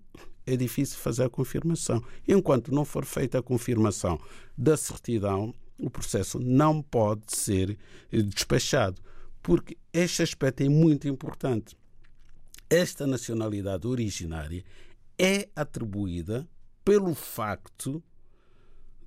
é 0.53 0.57
difícil 0.57 0.97
fazer 0.97 1.23
a 1.23 1.29
confirmação. 1.29 2.03
Enquanto 2.27 2.73
não 2.73 2.85
for 2.85 3.05
feita 3.05 3.39
a 3.39 3.43
confirmação 3.43 4.19
da 4.57 4.75
certidão, 4.75 5.53
o 5.77 5.89
processo 5.89 6.39
não 6.39 6.81
pode 6.81 7.35
ser 7.35 7.77
eh, 8.11 8.21
despachado, 8.21 9.01
porque 9.41 9.77
este 9.91 10.21
aspecto 10.21 10.61
é 10.61 10.69
muito 10.69 11.07
importante. 11.07 11.75
Esta 12.69 13.07
nacionalidade 13.07 13.87
originária 13.87 14.63
é 15.17 15.49
atribuída 15.55 16.47
pelo 16.85 17.13
facto 17.13 18.01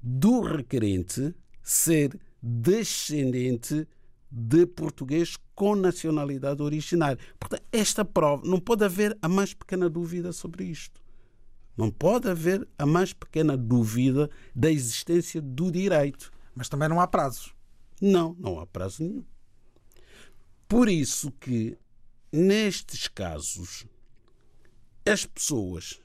do 0.03 0.41
requerente 0.41 1.35
ser 1.63 2.19
descendente 2.43 3.89
de 4.31 4.67
português 4.67 5.37
com 5.55 5.77
nacionalidade 5.77 6.61
originária. 6.61 7.19
Portanto, 7.39 7.63
esta 7.73 8.05
prova, 8.05 8.47
não 8.47 8.59
pode 8.59 8.85
haver 8.85 9.17
a 9.23 9.29
mais 9.29 9.55
pequena 9.55 9.89
dúvida 9.89 10.33
sobre 10.33 10.65
isto. 10.65 11.04
Não 11.77 11.91
pode 11.91 12.29
haver 12.29 12.69
a 12.79 12.87
mais 12.87 13.13
pequena 13.13 13.57
dúvida 13.57 14.31
da 14.55 14.71
existência 14.71 15.41
do 15.41 15.71
direito. 15.71 16.31
Mas 16.55 16.69
também 16.69 16.89
não 16.89 17.01
há 17.01 17.07
prazos. 17.07 17.53
Não, 18.01 18.37
não 18.39 18.61
há 18.61 18.67
prazo 18.67 19.03
nenhum. 19.03 19.25
Por 20.69 20.89
isso 20.89 21.31
que, 21.33 21.77
nestes 22.33 23.09
casos, 23.09 23.87
as 25.07 25.27
pessoas 25.27 26.01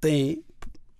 têm, 0.00 0.44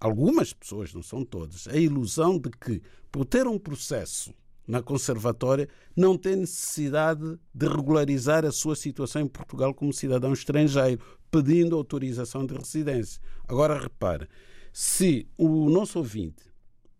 algumas 0.01 0.53
pessoas, 0.53 0.92
não 0.92 1.03
são 1.03 1.25
todas, 1.25 1.68
a 1.68 1.77
ilusão 1.77 2.38
de 2.38 2.51
que, 2.51 2.83
por 3.11 3.25
ter 3.25 3.47
um 3.47 3.59
processo 3.59 4.35
na 4.66 4.83
conservatória, 4.83 5.68
não 5.97 6.18
tem 6.18 6.37
necessidade 6.37 7.38
de 7.55 7.66
regularizar 7.66 8.44
a 8.44 8.53
sua 8.53 8.77
situação 8.77 9.23
em 9.23 9.29
Portugal 9.29 9.73
como 9.73 9.92
cidadão 9.92 10.33
estrangeiro, 10.33 11.03
pedindo 11.30 11.76
autorização 11.76 12.44
de 12.44 12.54
residência. 12.54 13.20
Agora 13.46 13.78
repare, 13.78 14.28
se 14.72 15.26
o 15.36 15.68
nosso 15.68 15.98
ouvinte 15.98 16.48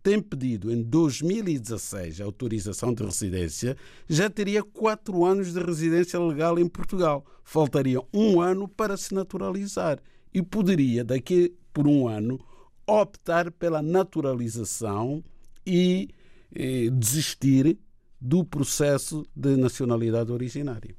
tem 0.02 0.20
pedido 0.22 0.72
em 0.72 0.82
2016 0.82 2.20
a 2.20 2.24
autorização 2.24 2.94
de 2.94 3.04
residência, 3.04 3.76
já 4.08 4.30
teria 4.30 4.62
quatro 4.62 5.24
anos 5.24 5.52
de 5.52 5.60
residência 5.60 6.18
legal 6.18 6.58
em 6.58 6.68
Portugal. 6.68 7.24
Faltaria 7.44 8.00
um 8.12 8.40
ano 8.40 8.66
para 8.68 8.96
se 8.96 9.12
naturalizar 9.12 9.98
e 10.32 10.42
poderia, 10.42 11.04
daqui 11.04 11.54
por 11.72 11.86
um 11.86 12.08
ano, 12.08 12.40
optar 12.86 13.50
pela 13.52 13.82
naturalização 13.82 15.22
e, 15.66 16.08
eh, 16.54 16.88
desistir 16.90 17.78
do 18.20 18.44
processo 18.44 19.26
de 19.36 19.56
nacionalidade 19.56 20.32
originária. 20.32 20.96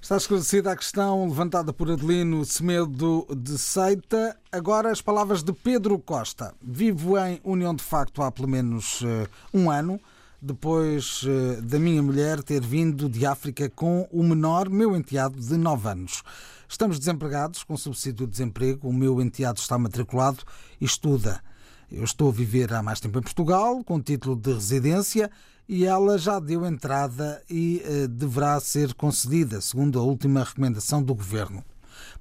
Está 0.00 0.16
esclarecida 0.16 0.70
a 0.70 0.76
questão 0.76 1.26
levantada 1.26 1.72
por 1.72 1.90
Adelino 1.90 2.44
Semedo 2.44 3.26
de 3.36 3.58
Seita. 3.58 4.38
Agora 4.50 4.92
as 4.92 5.02
palavras 5.02 5.42
de 5.42 5.52
Pedro 5.52 5.98
Costa. 5.98 6.54
Vivo 6.62 7.18
em 7.18 7.40
união 7.42 7.74
de 7.74 7.82
facto 7.82 8.22
há 8.22 8.30
pelo 8.30 8.46
menos 8.46 9.02
uh, 9.02 9.28
um 9.52 9.68
ano, 9.68 10.00
depois 10.40 11.24
uh, 11.24 11.60
da 11.62 11.80
minha 11.80 12.00
mulher 12.00 12.42
ter 12.44 12.62
vindo 12.62 13.08
de 13.08 13.26
África 13.26 13.68
com 13.68 14.08
o 14.12 14.22
menor, 14.22 14.70
meu 14.70 14.96
enteado, 14.96 15.38
de 15.38 15.56
9 15.56 15.88
anos. 15.88 16.22
Estamos 16.68 16.98
desempregados, 16.98 17.64
com 17.64 17.76
subsídio 17.76 18.24
de 18.24 18.30
desemprego. 18.30 18.88
O 18.88 18.92
meu 18.92 19.20
enteado 19.20 19.58
está 19.58 19.76
matriculado 19.76 20.38
e 20.80 20.84
estuda. 20.84 21.42
Eu 21.90 22.04
estou 22.04 22.28
a 22.28 22.32
viver 22.32 22.72
há 22.72 22.82
mais 22.82 23.00
tempo 23.00 23.18
em 23.18 23.22
Portugal, 23.22 23.82
com 23.82 24.00
título 24.00 24.36
de 24.36 24.52
residência 24.52 25.28
e 25.68 25.84
ela 25.84 26.16
já 26.16 26.40
deu 26.40 26.64
entrada 26.64 27.42
e 27.48 27.82
uh, 27.84 28.08
deverá 28.08 28.58
ser 28.58 28.94
concedida, 28.94 29.60
segundo 29.60 29.98
a 29.98 30.02
última 30.02 30.42
recomendação 30.42 31.02
do 31.02 31.14
Governo. 31.14 31.62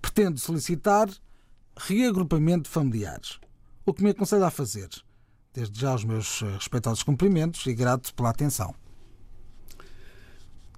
Pretendo 0.01 0.39
solicitar 0.39 1.09
reagrupamento 1.77 2.63
de 2.63 2.69
familiares. 2.69 3.39
O 3.85 3.93
que 3.93 4.03
me 4.03 4.09
aconselha 4.09 4.47
a 4.47 4.51
fazer? 4.51 4.89
Desde 5.53 5.79
já 5.79 5.95
os 5.95 6.03
meus 6.03 6.41
eh, 6.41 6.45
respeitosos 6.55 7.03
cumprimentos 7.03 7.65
e 7.65 7.73
grato 7.73 8.13
pela 8.13 8.29
atenção. 8.29 8.75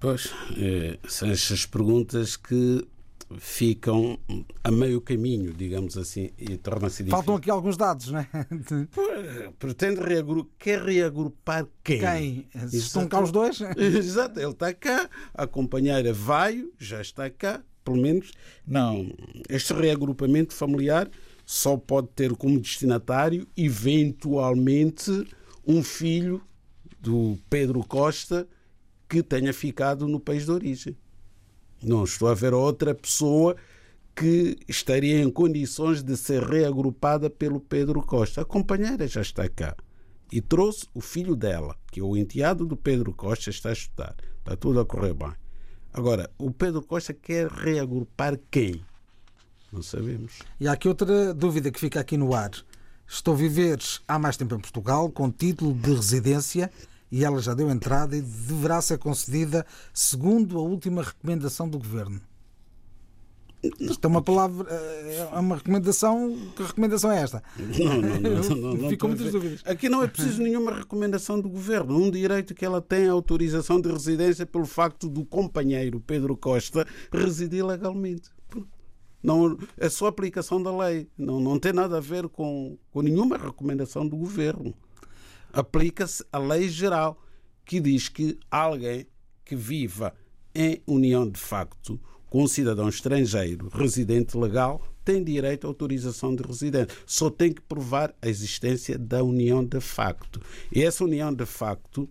Pois, 0.00 0.32
eh, 0.56 0.98
são 1.08 1.28
estas 1.28 1.66
perguntas 1.66 2.36
que 2.36 2.86
ficam 3.38 4.18
a 4.64 4.70
meio 4.70 5.00
caminho, 5.00 5.52
digamos 5.52 5.96
assim, 5.96 6.30
e 6.38 6.56
torna-se 6.56 7.02
difícil. 7.04 7.16
Faltam 7.16 7.36
aqui 7.36 7.50
alguns 7.50 7.76
dados, 7.76 8.10
não 8.10 8.20
é? 8.20 8.28
Pretende 9.58 10.00
reagrupar, 10.00 10.52
quer 10.58 10.82
reagrupar 10.82 11.66
quem? 11.84 12.00
Quem? 12.00 12.48
Estão 12.72 13.06
cá 13.06 13.22
os 13.22 13.30
dois? 13.30 13.60
Exato, 13.76 14.40
ele 14.40 14.50
está 14.50 14.74
cá, 14.74 15.08
a 15.34 15.46
companheira 15.46 16.12
vai, 16.12 16.66
já 16.78 17.00
está 17.00 17.30
cá, 17.30 17.62
pelo 17.84 17.98
menos. 17.98 18.32
Não, 18.66 19.12
este 19.48 19.72
reagrupamento 19.72 20.54
familiar 20.54 21.08
só 21.46 21.76
pode 21.76 22.08
ter 22.08 22.34
como 22.36 22.60
destinatário, 22.60 23.46
eventualmente, 23.56 25.24
um 25.66 25.82
filho 25.82 26.42
do 27.00 27.38
Pedro 27.48 27.80
Costa 27.84 28.46
que 29.08 29.22
tenha 29.22 29.52
ficado 29.52 30.06
no 30.06 30.20
país 30.20 30.44
de 30.44 30.52
origem. 30.52 30.96
Não 31.82 32.04
estou 32.04 32.28
a 32.28 32.34
ver 32.34 32.52
outra 32.52 32.94
pessoa 32.94 33.56
que 34.14 34.58
estaria 34.68 35.22
em 35.22 35.30
condições 35.30 36.02
de 36.02 36.16
ser 36.16 36.42
reagrupada 36.42 37.30
pelo 37.30 37.60
Pedro 37.60 38.02
Costa. 38.02 38.42
A 38.42 38.44
companheira 38.44 39.08
já 39.08 39.22
está 39.22 39.48
cá 39.48 39.74
e 40.30 40.40
trouxe 40.40 40.86
o 40.94 41.00
filho 41.00 41.34
dela, 41.34 41.76
que 41.90 42.00
é 42.00 42.02
o 42.02 42.16
enteado 42.16 42.66
do 42.66 42.76
Pedro 42.76 43.12
Costa, 43.12 43.50
está 43.50 43.70
a 43.70 43.72
estudar. 43.72 44.14
Está 44.38 44.56
tudo 44.56 44.80
a 44.80 44.84
correr 44.84 45.14
bem. 45.14 45.32
Agora, 45.92 46.30
o 46.38 46.50
Pedro 46.50 46.82
Costa 46.82 47.12
quer 47.12 47.48
reagrupar 47.48 48.38
quem? 48.50 48.84
Não 49.72 49.82
sabemos. 49.82 50.40
E 50.58 50.68
há 50.68 50.72
aqui 50.72 50.88
outra 50.88 51.34
dúvida 51.34 51.70
que 51.70 51.80
fica 51.80 52.00
aqui 52.00 52.16
no 52.16 52.34
ar. 52.34 52.50
Estou 53.06 53.34
a 53.34 53.36
viver 53.36 53.78
há 54.06 54.18
mais 54.18 54.36
tempo 54.36 54.54
em 54.54 54.60
Portugal, 54.60 55.10
com 55.10 55.30
título 55.30 55.74
de 55.74 55.94
residência, 55.94 56.70
e 57.10 57.24
ela 57.24 57.40
já 57.40 57.54
deu 57.54 57.70
entrada 57.70 58.16
e 58.16 58.22
deverá 58.22 58.80
ser 58.80 58.98
concedida 58.98 59.66
segundo 59.92 60.58
a 60.58 60.62
última 60.62 61.02
recomendação 61.02 61.68
do 61.68 61.78
governo. 61.78 62.20
Isto 63.78 64.06
é 64.06 64.08
uma 64.08 64.22
palavra, 64.22 64.70
é 64.70 65.38
uma 65.38 65.56
recomendação. 65.56 66.34
Que 66.56 66.62
recomendação 66.62 67.12
é 67.12 67.20
esta? 67.20 67.42
Não, 67.58 68.00
não, 68.00 68.20
não. 68.20 68.56
não, 68.56 68.74
não 68.74 68.88
Ficam 68.88 69.10
muitas 69.10 69.32
dúvidas. 69.32 69.62
Aqui 69.66 69.88
não 69.88 70.02
é 70.02 70.06
preciso 70.06 70.42
nenhuma 70.42 70.72
recomendação 70.72 71.38
do 71.38 71.48
governo. 71.48 71.94
Um 71.94 72.10
direito 72.10 72.54
que 72.54 72.64
ela 72.64 72.80
tem 72.80 73.04
é 73.04 73.08
a 73.08 73.12
autorização 73.12 73.78
de 73.78 73.92
residência 73.92 74.46
pelo 74.46 74.64
facto 74.64 75.10
do 75.10 75.26
companheiro 75.26 76.00
Pedro 76.00 76.36
Costa 76.36 76.86
residir 77.12 77.64
legalmente. 77.64 78.30
Não, 79.22 79.58
é 79.76 79.90
só 79.90 80.06
aplicação 80.06 80.62
da 80.62 80.74
lei. 80.74 81.06
Não, 81.18 81.38
não 81.38 81.58
tem 81.58 81.74
nada 81.74 81.98
a 81.98 82.00
ver 82.00 82.28
com, 82.30 82.78
com 82.90 83.02
nenhuma 83.02 83.36
recomendação 83.36 84.08
do 84.08 84.16
governo. 84.16 84.74
Aplica-se 85.52 86.24
a 86.32 86.38
lei 86.38 86.68
geral 86.68 87.22
que 87.64 87.80
diz 87.80 88.08
que 88.08 88.38
alguém 88.50 89.06
que 89.44 89.56
viva 89.56 90.14
em 90.54 90.82
união 90.86 91.28
de 91.28 91.38
facto 91.38 92.00
com 92.28 92.44
um 92.44 92.48
cidadão 92.48 92.88
estrangeiro 92.88 93.68
residente 93.68 94.36
legal 94.36 94.80
tem 95.04 95.24
direito 95.24 95.66
à 95.66 95.70
autorização 95.70 96.34
de 96.34 96.42
residência. 96.42 96.96
Só 97.04 97.28
tem 97.28 97.52
que 97.52 97.60
provar 97.62 98.14
a 98.22 98.28
existência 98.28 98.96
da 98.96 99.22
união 99.22 99.64
de 99.64 99.80
facto. 99.80 100.40
E 100.72 100.82
essa 100.82 101.04
união 101.04 101.34
de 101.34 101.44
facto 101.44 102.08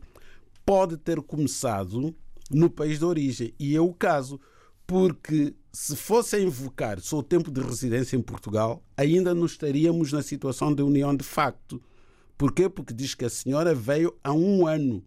pode 0.65 0.97
ter 0.97 1.21
começado 1.21 2.13
no 2.51 2.69
país 2.69 2.99
de 2.99 3.05
origem. 3.05 3.53
E 3.57 3.75
é 3.75 3.79
o 3.79 3.93
caso, 3.93 4.39
porque 4.85 5.53
se 5.71 5.95
fosse 5.95 6.35
a 6.35 6.39
invocar 6.39 6.99
só 6.99 7.19
o 7.19 7.23
tempo 7.23 7.51
de 7.51 7.61
residência 7.61 8.17
em 8.17 8.21
Portugal, 8.21 8.83
ainda 8.97 9.33
não 9.33 9.45
estaríamos 9.45 10.11
na 10.11 10.21
situação 10.21 10.73
de 10.73 10.81
união 10.81 11.15
de 11.15 11.23
facto. 11.23 11.81
Porquê? 12.39 12.69
Porque 12.69 12.93
diz 12.93 13.13
que 13.13 13.25
a 13.25 13.29
senhora 13.29 13.75
veio 13.75 14.15
há 14.23 14.31
um 14.31 14.65
ano 14.65 15.03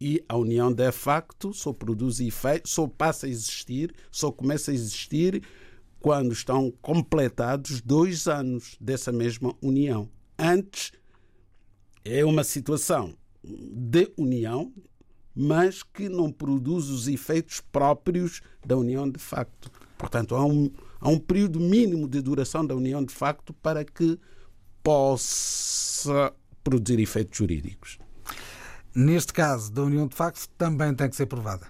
e 0.00 0.20
a 0.28 0.36
união 0.36 0.72
de 0.72 0.90
facto 0.90 1.54
só 1.54 1.72
produz 1.72 2.18
efeito, 2.18 2.68
só 2.68 2.88
passa 2.88 3.26
a 3.26 3.28
existir, 3.28 3.94
só 4.10 4.32
começa 4.32 4.72
a 4.72 4.74
existir 4.74 5.40
quando 6.00 6.32
estão 6.32 6.72
completados 6.82 7.80
dois 7.80 8.26
anos 8.26 8.76
dessa 8.80 9.12
mesma 9.12 9.54
união. 9.62 10.10
Antes 10.36 10.90
é 12.04 12.24
uma 12.24 12.42
situação 12.42 13.14
de 13.44 14.12
união, 14.16 14.72
mas 15.32 15.84
que 15.84 16.08
não 16.08 16.32
produz 16.32 16.88
os 16.88 17.06
efeitos 17.06 17.60
próprios 17.60 18.42
da 18.66 18.76
união 18.76 19.08
de 19.08 19.20
facto. 19.20 19.70
Portanto, 19.96 20.34
há 20.34 20.44
um, 20.44 20.68
há 21.00 21.08
um 21.08 21.20
período 21.20 21.60
mínimo 21.60 22.08
de 22.08 22.20
duração 22.20 22.66
da 22.66 22.74
união 22.74 23.04
de 23.04 23.14
facto 23.14 23.54
para 23.54 23.84
que 23.84 24.18
possa 24.82 26.34
produzir 26.64 26.98
efeitos 26.98 27.38
jurídicos. 27.38 27.98
Neste 28.94 29.32
caso 29.32 29.70
da 29.70 29.82
união 29.82 30.08
de 30.08 30.16
facto 30.16 30.48
também 30.56 30.94
tem 30.94 31.08
que 31.08 31.16
ser 31.16 31.26
provada. 31.26 31.66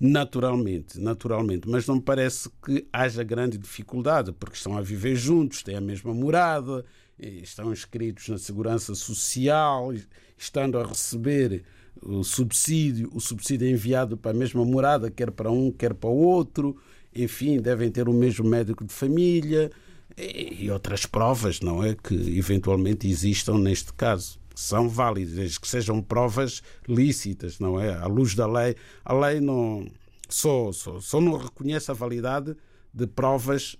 Naturalmente, 0.00 1.00
naturalmente, 1.00 1.68
mas 1.68 1.86
não 1.86 1.96
me 1.96 2.02
parece 2.02 2.50
que 2.64 2.86
haja 2.92 3.22
grande 3.22 3.56
dificuldade, 3.56 4.32
porque 4.32 4.56
estão 4.56 4.76
a 4.76 4.82
viver 4.82 5.14
juntos, 5.14 5.62
têm 5.62 5.76
a 5.76 5.80
mesma 5.80 6.12
morada, 6.12 6.84
estão 7.18 7.72
inscritos 7.72 8.28
na 8.28 8.36
segurança 8.36 8.94
social, 8.94 9.94
estando 10.36 10.78
a 10.78 10.84
receber 10.84 11.64
o 12.02 12.24
subsídio, 12.24 13.08
o 13.14 13.20
subsídio 13.20 13.68
é 13.68 13.70
enviado 13.70 14.16
para 14.16 14.32
a 14.32 14.34
mesma 14.34 14.64
morada, 14.64 15.10
quer 15.10 15.30
para 15.30 15.50
um, 15.50 15.70
quer 15.70 15.94
para 15.94 16.10
o 16.10 16.16
outro, 16.16 16.76
enfim, 17.14 17.60
devem 17.60 17.90
ter 17.90 18.08
o 18.08 18.12
mesmo 18.12 18.48
médico 18.48 18.84
de 18.84 18.92
família 18.92 19.70
e 20.16 20.70
outras 20.70 21.06
provas, 21.06 21.60
não 21.60 21.82
é? 21.82 21.94
Que 21.94 22.14
eventualmente 22.38 23.08
existam 23.08 23.58
neste 23.58 23.92
caso 23.92 24.38
são 24.54 24.88
válidas, 24.88 25.58
que 25.58 25.66
sejam 25.66 26.00
provas 26.00 26.62
lícitas, 26.88 27.58
não 27.58 27.80
é? 27.80 27.92
À 27.94 28.06
luz 28.06 28.34
da 28.34 28.46
lei, 28.46 28.76
a 29.04 29.12
lei 29.12 29.40
não 29.40 29.86
só, 30.28 30.72
só, 30.72 31.00
só 31.00 31.20
não 31.20 31.36
reconhece 31.36 31.90
a 31.90 31.94
validade 31.94 32.56
de 32.92 33.06
provas 33.06 33.76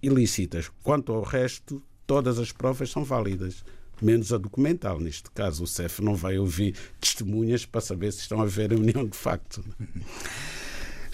ilícitas. 0.00 0.70
Quanto 0.82 1.12
ao 1.12 1.22
resto, 1.22 1.82
todas 2.06 2.38
as 2.38 2.52
provas 2.52 2.90
são 2.90 3.04
válidas, 3.04 3.64
menos 4.00 4.32
a 4.32 4.38
documental. 4.38 5.00
Neste 5.00 5.30
caso, 5.32 5.64
o 5.64 5.66
CEF 5.66 6.00
não 6.00 6.14
vai 6.14 6.38
ouvir 6.38 6.76
testemunhas 7.00 7.66
para 7.66 7.80
saber 7.80 8.12
se 8.12 8.20
estão 8.20 8.40
a 8.40 8.44
haver 8.44 8.72
união 8.72 9.04
de 9.04 9.16
facto. 9.16 9.64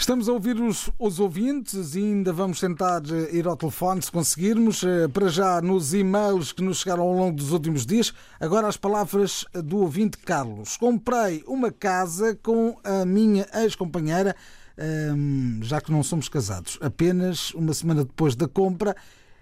Estamos 0.01 0.29
a 0.29 0.33
ouvir 0.33 0.61
os, 0.61 0.89
os, 0.97 1.19
ouvintes 1.19 1.97
e 1.97 1.99
ainda 1.99 2.33
vamos 2.33 2.61
tentar 2.61 3.03
eh, 3.11 3.37
ir 3.37 3.49
ao 3.49 3.57
telefone 3.57 4.01
se 4.01 4.13
conseguirmos. 4.13 4.85
Eh, 4.85 5.09
para 5.09 5.27
já, 5.27 5.61
nos 5.61 5.93
e-mails 5.93 6.53
que 6.53 6.63
nos 6.63 6.79
chegaram 6.79 7.03
ao 7.03 7.13
longo 7.13 7.37
dos 7.37 7.51
últimos 7.51 7.85
dias, 7.85 8.15
agora 8.39 8.69
as 8.69 8.77
palavras 8.77 9.45
do 9.53 9.79
ouvinte 9.79 10.17
Carlos. 10.19 10.77
Comprei 10.77 11.43
uma 11.49 11.73
casa 11.73 12.39
com 12.41 12.79
a 12.85 13.05
minha 13.05 13.45
ex-companheira, 13.53 14.37
ehm, 14.79 15.61
já 15.63 15.81
que 15.81 15.91
não 15.91 16.05
somos 16.05 16.29
casados. 16.29 16.79
Apenas 16.81 17.53
uma 17.53 17.75
semana 17.75 18.05
depois 18.05 18.37
da 18.37 18.47
compra, 18.47 18.95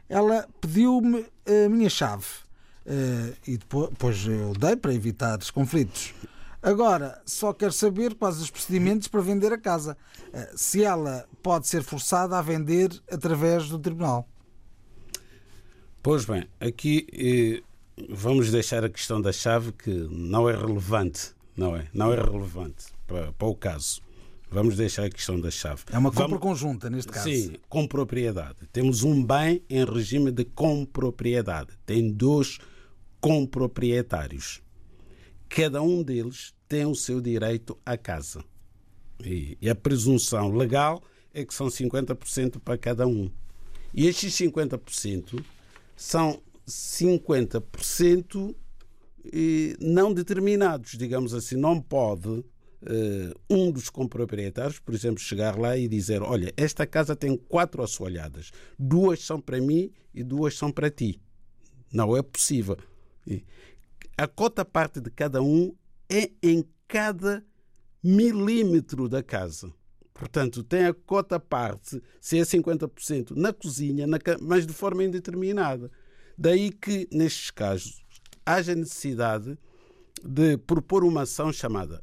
ela 0.09 0.49
pediu-me 0.59 1.27
a 1.47 1.69
minha 1.69 1.91
chave. 1.91 2.25
Eh, 2.87 3.35
e 3.47 3.59
depois 3.59 4.27
eu 4.27 4.55
dei 4.55 4.75
para 4.75 4.95
evitar 4.95 5.39
conflitos. 5.53 6.15
Agora, 6.63 7.21
só 7.25 7.53
quero 7.53 7.73
saber 7.73 8.15
quais 8.15 8.41
os 8.41 8.51
procedimentos 8.51 9.09
para 9.09 9.21
vender 9.21 9.53
a 9.53 9.59
casa. 9.59 9.97
Eh, 10.33 10.53
se 10.57 10.83
ela 10.83 11.27
pode 11.43 11.69
ser 11.69 11.83
forçada 11.83 12.39
a 12.39 12.43
vender 12.43 12.91
através 13.11 13.69
do 13.69 13.79
tribunal. 13.79 14.29
Pois 16.03 16.25
bem, 16.25 16.49
aqui 16.61 17.07
eh, 17.13 17.63
vamos 18.11 18.51
deixar 18.51 18.85
a 18.85 18.89
questão 18.89 19.21
da 19.21 19.33
chave 19.33 19.73
que 19.73 19.91
não 20.11 20.49
é 20.49 20.57
relevante, 20.57 21.35
não 21.57 21.77
é? 21.77 21.89
Não 21.93 22.13
é 22.13 22.17
relevante 22.17 22.87
para, 23.07 23.33
para 23.33 23.49
o 23.49 23.55
caso. 23.55 24.01
Vamos 24.51 24.77
deixar 24.77 25.05
a 25.05 25.11
questão 25.11 25.41
da 25.41 25.51
chave. 25.51 25.83
É 25.91 25.99
uma 25.99 26.11
compra 26.11 26.29
Vamos... 26.29 26.41
conjunta, 26.41 26.89
neste 26.89 27.11
caso. 27.11 27.29
Sim, 27.29 27.57
com 27.69 27.87
propriedade. 27.87 28.57
Temos 28.73 29.03
um 29.03 29.25
bem 29.25 29.63
em 29.69 29.85
regime 29.85 30.31
de 30.31 30.45
compropriedade. 30.45 31.71
Tem 31.85 32.11
dois 32.11 32.59
comproprietários. 33.21 34.63
Cada 35.49 35.83
um 35.83 36.03
deles 36.03 36.55
tem 36.69 36.85
o 36.85 36.95
seu 36.95 37.21
direito 37.21 37.79
à 37.85 37.97
casa. 37.97 38.45
E, 39.25 39.57
a 39.69 39.75
presunção 39.75 40.55
legal 40.55 41.03
é 41.33 41.45
que 41.45 41.55
são 41.55 41.69
50% 41.69 42.61
para 42.61 42.77
cada 42.77 43.07
um. 43.07 43.31
E 43.95 44.07
estes 44.07 44.35
50% 44.35 45.43
são 45.97 46.43
50% 46.67 48.55
não 49.81 50.13
determinados, 50.13 50.93
digamos 50.93 51.35
assim. 51.35 51.57
Não 51.57 51.81
pode 51.81 52.45
Uh, 52.83 53.35
um 53.51 53.73
dos 53.73 53.89
comproprietários, 53.89 54.79
por 54.79 54.95
exemplo, 54.95 55.19
chegar 55.19 55.59
lá 55.59 55.77
e 55.77 55.89
dizer: 55.89 56.23
Olha, 56.23 56.53
esta 56.57 56.87
casa 56.87 57.17
tem 57.17 57.37
quatro 57.37 57.83
assoalhadas, 57.83 58.53
duas 58.79 59.25
são 59.25 59.41
para 59.41 59.61
mim 59.61 59.91
e 60.15 60.23
duas 60.23 60.57
são 60.57 60.71
para 60.71 60.91
ti. 60.91 61.19
Não 61.91 62.17
é 62.17 62.23
possível. 62.23 62.77
A 64.17 64.27
cota 64.27 64.65
parte 64.65 65.01
de 65.01 65.11
cada 65.11 65.43
um 65.43 65.75
é 66.09 66.31
em 66.43 66.65
cada 66.89 67.45
milímetro 68.03 69.09
da 69.09 69.23
casa. 69.23 69.73
Portanto, 70.15 70.63
tem 70.63 70.87
a 70.87 70.95
cota 70.95 71.39
parte, 71.39 72.03
se 72.21 72.39
é 72.39 72.43
50% 72.43 73.33
na 73.37 73.53
cozinha, 73.53 74.07
na, 74.07 74.19
mas 74.41 74.67
de 74.67 74.73
forma 74.73 75.05
indeterminada. 75.05 75.91
Daí 76.39 76.71
que, 76.71 77.07
nestes 77.13 77.51
casos, 77.51 78.03
haja 78.45 78.75
necessidade 78.75 79.59
de 80.25 80.57
propor 80.57 81.05
uma 81.05 81.23
ação 81.23 81.53
chamada 81.53 82.03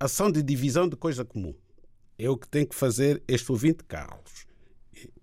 ação 0.00 0.30
de 0.30 0.42
divisão 0.42 0.88
de 0.88 0.96
coisa 0.96 1.24
comum. 1.24 1.54
É 2.16 2.30
o 2.30 2.36
que 2.36 2.48
tem 2.48 2.64
que 2.64 2.74
fazer 2.74 3.22
este 3.26 3.50
ouvinte 3.50 3.84
Carlos. 3.84 4.46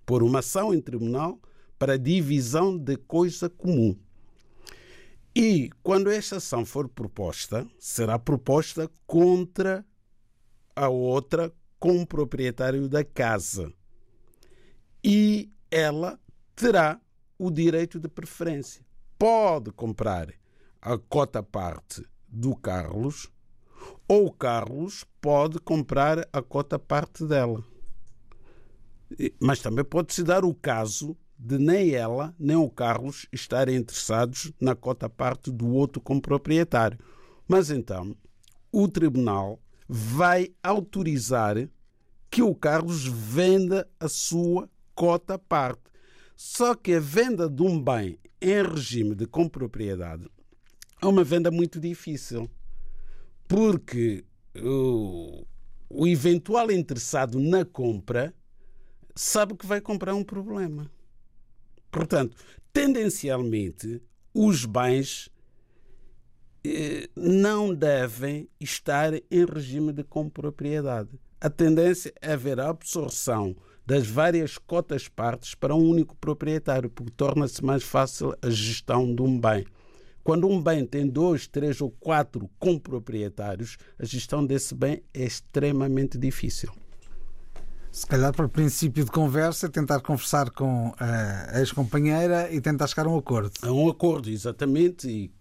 Pôr 0.06 0.22
uma 0.22 0.40
ação 0.40 0.74
em 0.74 0.82
tribunal 0.82 1.40
para 1.80 1.98
divisão 1.98 2.78
de 2.78 2.98
coisa 2.98 3.50
comum. 3.50 3.98
E 5.36 5.70
quando 5.84 6.10
esta 6.10 6.38
ação 6.38 6.66
for 6.66 6.88
proposta, 6.88 7.68
será 7.78 8.18
proposta 8.18 8.90
contra 9.06 9.86
a 10.74 10.88
outra 10.88 11.54
com 11.78 12.02
o 12.02 12.08
proprietário 12.08 12.88
da 12.88 13.04
casa. 13.04 13.74
E 15.04 15.52
ela 15.70 16.18
terá 16.56 17.02
o 17.38 17.52
direito 17.52 18.00
de 18.00 18.08
preferência. 18.08 18.86
Pode 19.20 19.72
comprar 19.72 20.34
a 20.82 20.98
cota 20.98 21.44
parte 21.44 22.08
do 22.30 22.56
Carlos 22.56 23.30
ou 24.08 24.28
o 24.28 24.32
Carlos 24.32 25.06
pode 25.20 25.60
comprar 25.60 26.28
a 26.32 26.42
cota 26.42 26.80
parte 26.80 27.26
dela. 27.26 27.64
Mas 29.40 29.62
também 29.62 29.84
pode-se 29.84 30.24
dar 30.24 30.46
o 30.46 30.54
caso 30.54 31.18
de 31.38 31.58
nem 31.58 31.92
ela 31.92 32.34
nem 32.40 32.56
o 32.56 32.70
Carlos 32.70 33.28
estarem 33.32 33.76
interessados 33.76 34.52
na 34.60 34.76
cota 34.76 35.10
parte 35.10 35.52
do 35.52 35.68
outro 35.68 36.02
como 36.02 36.22
proprietário. 36.22 36.98
Mas 37.48 37.70
então 37.70 38.16
o 38.72 38.88
tribunal 38.88 39.60
vai 39.88 40.54
autorizar 40.64 41.56
que 42.30 42.42
o 42.42 42.56
Carlos 42.56 43.06
venda 43.06 43.88
a 44.00 44.10
sua 44.10 44.70
cota 44.94 45.38
parte. 45.38 45.84
Só 46.36 46.76
que 46.76 46.94
a 46.94 47.00
venda 47.00 47.50
de 47.50 47.62
um 47.62 47.82
bem 47.82 48.20
em 48.42 48.64
regime 48.64 49.16
de 49.16 49.26
compropriedade 49.26 50.30
é 51.02 51.06
uma 51.06 51.24
venda 51.24 51.50
muito 51.50 51.80
difícil, 51.80 52.50
porque 53.48 54.26
o, 54.62 55.46
o 55.90 56.08
eventual 56.08 56.72
interessado 56.72 57.40
na 57.40 57.64
compra 57.64 58.34
sabe 59.16 59.56
que 59.56 59.66
vai 59.66 59.80
comprar 59.80 60.14
um 60.14 60.24
problema. 60.24 60.92
Portanto, 61.96 62.36
tendencialmente, 62.74 64.02
os 64.34 64.66
bens 64.66 65.30
eh, 66.66 67.08
não 67.16 67.74
devem 67.74 68.50
estar 68.60 69.14
em 69.14 69.46
regime 69.46 69.94
de 69.94 70.04
compropriedade. 70.04 71.18
A 71.40 71.50
tendência 71.50 72.14
é 72.22 72.34
haver 72.34 72.60
a 72.60 72.68
absorção 72.68 73.56
das 73.86 74.06
várias 74.08 74.58
cotas 74.58 75.08
partes 75.08 75.56
para 75.56 75.74
um 75.74 75.90
único 75.90 76.18
proprietário, 76.18 76.90
porque 76.90 77.14
torna-se 77.16 77.64
mais 77.64 77.84
fácil 77.84 78.36
a 78.42 78.50
gestão 78.50 79.16
de 79.16 79.22
um 79.22 79.40
bem. 79.40 79.66
Quando 80.22 80.50
um 80.50 80.62
bem 80.62 80.86
tem 80.86 81.08
dois, 81.08 81.48
três 81.48 81.80
ou 81.80 81.92
quatro 81.92 82.50
comproprietários, 82.60 83.78
a 83.98 84.04
gestão 84.04 84.46
desse 84.46 84.76
bem 84.76 85.02
é 85.14 85.24
extremamente 85.24 86.18
difícil. 86.18 86.74
Se 87.96 88.06
calhar, 88.06 88.36
para 88.36 88.50
princípio 88.50 89.06
de 89.06 89.10
conversa, 89.10 89.70
tentar 89.70 90.02
conversar 90.02 90.50
com 90.50 90.94
a 91.00 91.62
ex-companheira 91.62 92.52
e 92.52 92.60
tentar 92.60 92.88
chegar 92.88 93.06
a 93.06 93.10
um 93.10 93.18
acordo. 93.18 93.54
A 93.62 93.72
um 93.72 93.88
acordo, 93.88 94.30
exatamente. 94.30 95.08
E, 95.08 95.32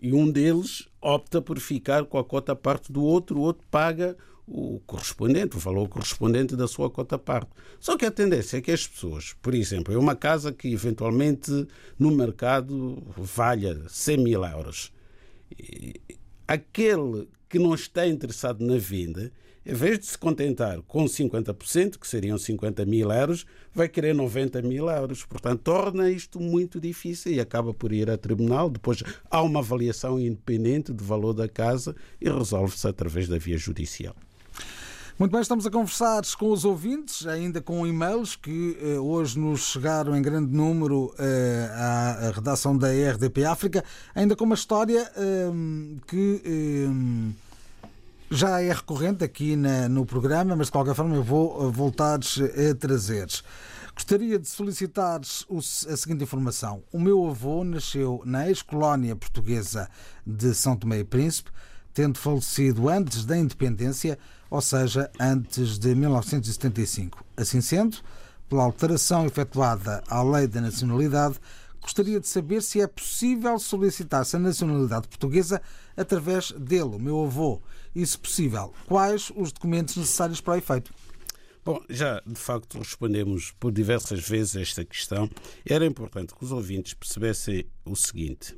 e 0.00 0.12
um 0.12 0.30
deles 0.30 0.88
opta 1.00 1.42
por 1.42 1.58
ficar 1.58 2.04
com 2.04 2.16
a 2.16 2.24
cota 2.24 2.54
parte 2.54 2.92
do 2.92 3.02
outro, 3.02 3.40
o 3.40 3.40
outro 3.40 3.66
paga 3.72 4.16
o 4.46 4.80
correspondente, 4.86 5.56
o 5.56 5.58
valor 5.58 5.88
correspondente 5.88 6.54
da 6.54 6.68
sua 6.68 6.88
cota 6.88 7.18
parte. 7.18 7.50
Só 7.80 7.96
que 7.96 8.06
a 8.06 8.10
tendência 8.12 8.58
é 8.58 8.60
que 8.60 8.70
as 8.70 8.86
pessoas, 8.86 9.34
por 9.42 9.52
exemplo, 9.52 9.92
é 9.92 9.98
uma 9.98 10.14
casa 10.14 10.52
que 10.52 10.72
eventualmente 10.72 11.66
no 11.98 12.12
mercado 12.12 13.02
valha 13.16 13.82
100 13.88 14.18
mil 14.18 14.44
euros. 14.44 14.92
Aquele 16.46 17.28
que 17.48 17.58
não 17.58 17.74
está 17.74 18.06
interessado 18.06 18.64
na 18.64 18.78
venda, 18.78 19.32
em 19.66 19.74
vez 19.74 19.98
de 19.98 20.06
se 20.06 20.16
contentar 20.16 20.80
com 20.82 21.04
50%, 21.06 21.98
que 21.98 22.06
seriam 22.06 22.38
50 22.38 22.86
mil 22.86 23.10
euros, 23.10 23.44
vai 23.74 23.88
querer 23.88 24.14
90 24.14 24.62
mil 24.62 24.88
euros. 24.88 25.24
Portanto, 25.24 25.60
torna 25.64 26.08
isto 26.08 26.38
muito 26.38 26.78
difícil 26.80 27.32
e 27.32 27.40
acaba 27.40 27.74
por 27.74 27.92
ir 27.92 28.08
a 28.08 28.16
tribunal. 28.16 28.70
Depois 28.70 29.02
há 29.28 29.42
uma 29.42 29.58
avaliação 29.58 30.20
independente 30.20 30.92
do 30.92 31.02
valor 31.02 31.32
da 31.32 31.48
casa 31.48 31.96
e 32.20 32.30
resolve-se 32.30 32.86
através 32.86 33.26
da 33.26 33.38
via 33.38 33.58
judicial. 33.58 34.14
Muito 35.18 35.32
bem, 35.32 35.40
estamos 35.40 35.66
a 35.66 35.70
conversar 35.70 36.22
com 36.38 36.52
os 36.52 36.64
ouvintes, 36.64 37.26
ainda 37.26 37.60
com 37.60 37.86
e-mails 37.86 38.36
que 38.36 38.76
eh, 38.80 38.98
hoje 38.98 39.38
nos 39.38 39.72
chegaram 39.72 40.14
em 40.14 40.20
grande 40.20 40.54
número 40.54 41.12
eh, 41.18 41.70
à 41.72 42.32
redação 42.34 42.76
da 42.76 42.88
RDP 42.88 43.46
África, 43.46 43.82
ainda 44.14 44.36
com 44.36 44.44
uma 44.44 44.54
história 44.54 45.10
eh, 45.16 45.50
que 46.06 46.42
já 48.30 48.60
é 48.60 48.72
recorrente 48.72 49.24
aqui 49.24 49.56
na, 49.56 49.88
no 49.88 50.04
programa, 50.04 50.56
mas 50.56 50.66
de 50.66 50.72
qualquer 50.72 50.94
forma 50.94 51.16
eu 51.16 51.22
vou 51.22 51.70
voltar 51.70 52.18
a 52.18 52.74
trazer. 52.74 53.28
Gostaria 53.94 54.38
de 54.38 54.48
solicitar 54.48 55.20
a 55.20 55.96
seguinte 55.96 56.22
informação. 56.22 56.82
O 56.92 57.00
meu 57.00 57.26
avô 57.28 57.64
nasceu 57.64 58.22
na 58.26 58.46
ex-colónia 58.48 59.16
portuguesa 59.16 59.88
de 60.26 60.54
São 60.54 60.76
Tomé 60.76 60.98
e 60.98 61.04
Príncipe, 61.04 61.50
tendo 61.94 62.18
falecido 62.18 62.88
antes 62.88 63.24
da 63.24 63.38
independência 63.38 64.18
ou 64.50 64.60
seja, 64.60 65.10
antes 65.18 65.78
de 65.78 65.94
1975. 65.94 67.24
Assim 67.36 67.60
sendo, 67.60 67.98
pela 68.48 68.64
alteração 68.64 69.26
efetuada 69.26 70.02
à 70.08 70.22
Lei 70.22 70.46
da 70.46 70.60
Nacionalidade, 70.60 71.36
gostaria 71.80 72.20
de 72.20 72.28
saber 72.28 72.62
se 72.62 72.80
é 72.80 72.86
possível 72.86 73.58
solicitar-se 73.58 74.36
a 74.36 74.38
nacionalidade 74.38 75.08
portuguesa 75.08 75.60
através 75.96 76.52
dele, 76.52 76.96
o 76.96 76.98
meu 76.98 77.24
avô, 77.24 77.60
e, 77.96 78.06
se 78.06 78.18
possível, 78.18 78.74
quais 78.86 79.32
os 79.34 79.50
documentos 79.50 79.96
necessários 79.96 80.40
para 80.40 80.54
o 80.54 80.56
efeito. 80.58 80.92
Bom, 81.64 81.82
já 81.88 82.20
de 82.26 82.38
facto 82.38 82.78
respondemos 82.78 83.52
por 83.58 83.72
diversas 83.72 84.28
vezes 84.28 84.54
esta 84.54 84.84
questão. 84.84 85.28
Era 85.64 85.86
importante 85.86 86.34
que 86.34 86.44
os 86.44 86.52
ouvintes 86.52 86.92
percebessem 86.92 87.64
o 87.86 87.96
seguinte: 87.96 88.54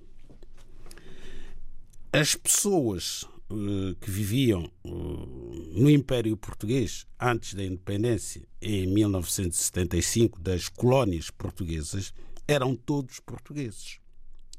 as 2.13 2.35
pessoas 2.35 3.25
eh, 3.49 3.95
que 4.01 4.11
viviam 4.11 4.65
eh, 4.65 4.91
no 4.91 5.89
Império 5.89 6.37
Português 6.37 7.07
antes 7.19 7.55
da 7.55 7.65
independência, 7.65 8.43
em 8.61 8.89
1975, 8.89 10.41
das 10.41 10.69
colónias 10.69 11.31
portuguesas, 11.31 12.13
eram 12.47 12.75
todos 12.75 13.21
portugueses. 13.21 14.01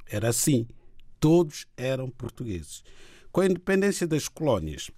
Era 0.08 0.30
assim. 0.30 0.66
Todos 1.20 1.68
eram 1.76 2.10
portugueses. 2.10 2.82
Com 3.32 3.42
a 3.42 3.46
independência 3.46 4.08
das 4.08 4.28
colónias, 4.28 4.90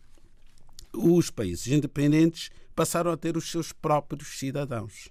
os 0.94 1.30
países 1.30 1.68
independentes 1.68 2.50
passaram 2.76 3.12
a 3.12 3.18
ter 3.18 3.36
os 3.36 3.50
seus 3.52 3.72
próprios 3.74 4.40
cidadãos. 4.40 5.10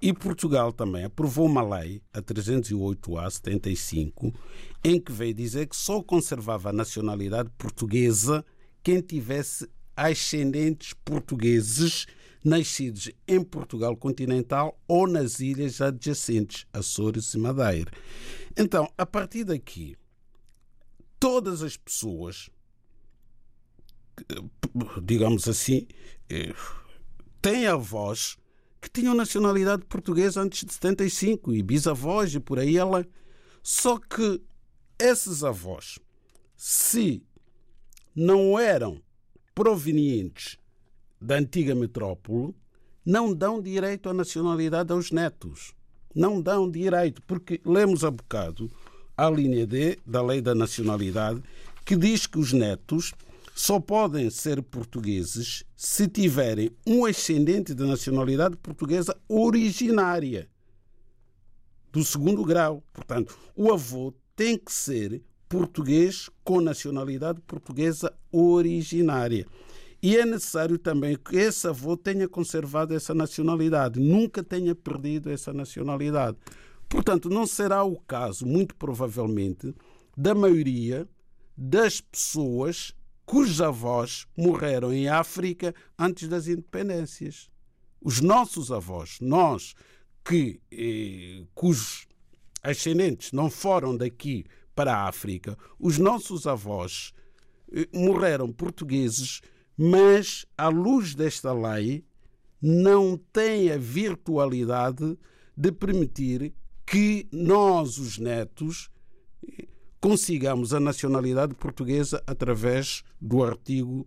E 0.00 0.12
Portugal 0.12 0.72
também 0.72 1.04
aprovou 1.04 1.46
uma 1.46 1.62
lei, 1.62 2.02
a 2.12 2.20
308A 2.20 3.30
75, 3.30 4.34
em 4.84 5.00
que 5.00 5.10
veio 5.10 5.32
dizer 5.32 5.66
que 5.68 5.76
só 5.76 6.02
conservava 6.02 6.68
a 6.68 6.72
nacionalidade 6.72 7.50
portuguesa 7.56 8.44
quem 8.82 9.00
tivesse 9.00 9.68
ascendentes 9.96 10.92
portugueses 11.04 12.06
nascidos 12.44 13.10
em 13.26 13.42
Portugal 13.42 13.96
continental 13.96 14.78
ou 14.86 15.06
nas 15.06 15.40
ilhas 15.40 15.80
adjacentes, 15.80 16.66
Açores 16.72 17.32
e 17.34 17.38
Madeira. 17.38 17.90
Então, 18.56 18.92
a 18.96 19.06
partir 19.06 19.44
daqui, 19.44 19.96
todas 21.18 21.62
as 21.62 21.76
pessoas, 21.76 22.50
digamos 25.02 25.48
assim, 25.48 25.86
eh, 26.28 26.54
têm 27.40 27.66
a 27.66 27.76
voz 27.76 28.36
que 28.80 28.90
tinham 28.90 29.14
nacionalidade 29.14 29.84
portuguesa 29.84 30.40
antes 30.40 30.64
de 30.64 30.72
75 30.72 31.52
e 31.52 31.62
bisavós 31.62 32.34
e 32.34 32.40
por 32.40 32.58
aí 32.58 32.76
ela. 32.76 33.06
Só 33.62 33.98
que 33.98 34.40
esses 34.98 35.42
avós, 35.42 35.98
se 36.56 37.22
não 38.14 38.58
eram 38.58 39.00
provenientes 39.54 40.58
da 41.20 41.36
antiga 41.36 41.74
metrópole, 41.74 42.54
não 43.04 43.32
dão 43.32 43.60
direito 43.60 44.08
à 44.08 44.14
nacionalidade 44.14 44.92
aos 44.92 45.10
netos. 45.10 45.74
Não 46.14 46.40
dão 46.40 46.70
direito, 46.70 47.22
porque 47.22 47.60
lemos 47.64 48.04
há 48.04 48.10
bocado 48.10 48.70
a 49.16 49.28
linha 49.30 49.66
D 49.66 49.98
da 50.06 50.22
Lei 50.22 50.40
da 50.40 50.54
Nacionalidade, 50.54 51.42
que 51.84 51.96
diz 51.96 52.26
que 52.26 52.38
os 52.38 52.52
netos 52.52 53.12
só 53.56 53.80
podem 53.80 54.28
ser 54.28 54.62
portugueses 54.62 55.64
se 55.74 56.06
tiverem 56.06 56.70
um 56.86 57.06
ascendente 57.06 57.74
de 57.74 57.84
nacionalidade 57.84 58.54
portuguesa 58.58 59.16
originária 59.26 60.46
do 61.90 62.04
segundo 62.04 62.44
grau. 62.44 62.84
Portanto, 62.92 63.34
o 63.56 63.72
avô 63.72 64.12
tem 64.36 64.58
que 64.58 64.70
ser 64.70 65.22
português 65.48 66.28
com 66.44 66.60
nacionalidade 66.60 67.40
portuguesa 67.40 68.12
originária. 68.30 69.46
E 70.02 70.18
é 70.18 70.26
necessário 70.26 70.78
também 70.78 71.16
que 71.16 71.36
esse 71.36 71.66
avô 71.66 71.96
tenha 71.96 72.28
conservado 72.28 72.92
essa 72.92 73.14
nacionalidade, 73.14 73.98
nunca 73.98 74.44
tenha 74.44 74.74
perdido 74.74 75.30
essa 75.30 75.54
nacionalidade. 75.54 76.36
Portanto, 76.90 77.30
não 77.30 77.46
será 77.46 77.82
o 77.82 77.98
caso, 78.00 78.44
muito 78.44 78.76
provavelmente, 78.76 79.74
da 80.14 80.34
maioria 80.34 81.08
das 81.56 82.02
pessoas 82.02 82.94
cujos 83.26 83.60
avós 83.60 84.26
morreram 84.36 84.92
em 84.92 85.08
África 85.08 85.74
antes 85.98 86.28
das 86.28 86.46
independências. 86.46 87.50
Os 88.00 88.20
nossos 88.20 88.70
avós, 88.70 89.18
nós 89.20 89.74
que 90.24 90.60
eh, 90.70 91.44
cujos 91.54 92.06
ascendentes 92.62 93.32
não 93.32 93.50
foram 93.50 93.96
daqui 93.96 94.44
para 94.74 94.94
a 94.94 95.08
África, 95.08 95.58
os 95.78 95.98
nossos 95.98 96.46
avós 96.46 97.12
eh, 97.72 97.88
morreram 97.92 98.52
portugueses, 98.52 99.40
mas 99.76 100.46
à 100.56 100.68
luz 100.68 101.14
desta 101.14 101.52
lei 101.52 102.04
não 102.62 103.16
tem 103.32 103.70
a 103.72 103.76
virtualidade 103.76 105.18
de 105.56 105.72
permitir 105.72 106.54
que 106.86 107.26
nós, 107.32 107.98
os 107.98 108.18
netos, 108.18 108.88
consigamos 110.06 110.72
a 110.72 110.78
nacionalidade 110.78 111.52
portuguesa 111.56 112.22
através 112.28 113.02
do 113.20 113.42
artigo 113.42 114.04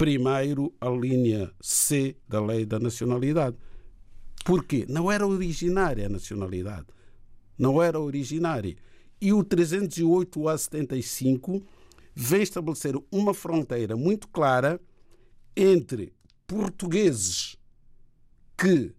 1 0.00 0.72
a 0.80 0.88
linha 0.88 1.52
C 1.60 2.16
da 2.26 2.42
Lei 2.42 2.64
da 2.64 2.80
Nacionalidade. 2.80 3.54
Porquê? 4.46 4.86
Não 4.88 5.12
era 5.12 5.26
originária 5.26 6.06
a 6.06 6.08
nacionalidade. 6.08 6.86
Não 7.58 7.82
era 7.82 8.00
originária. 8.00 8.74
E 9.20 9.30
o 9.34 9.44
308 9.44 10.48
a 10.48 10.56
75 10.56 11.62
vem 12.14 12.40
estabelecer 12.40 12.94
uma 13.12 13.34
fronteira 13.34 13.94
muito 13.94 14.28
clara 14.28 14.80
entre 15.54 16.14
portugueses 16.46 17.58
que, 18.56 18.94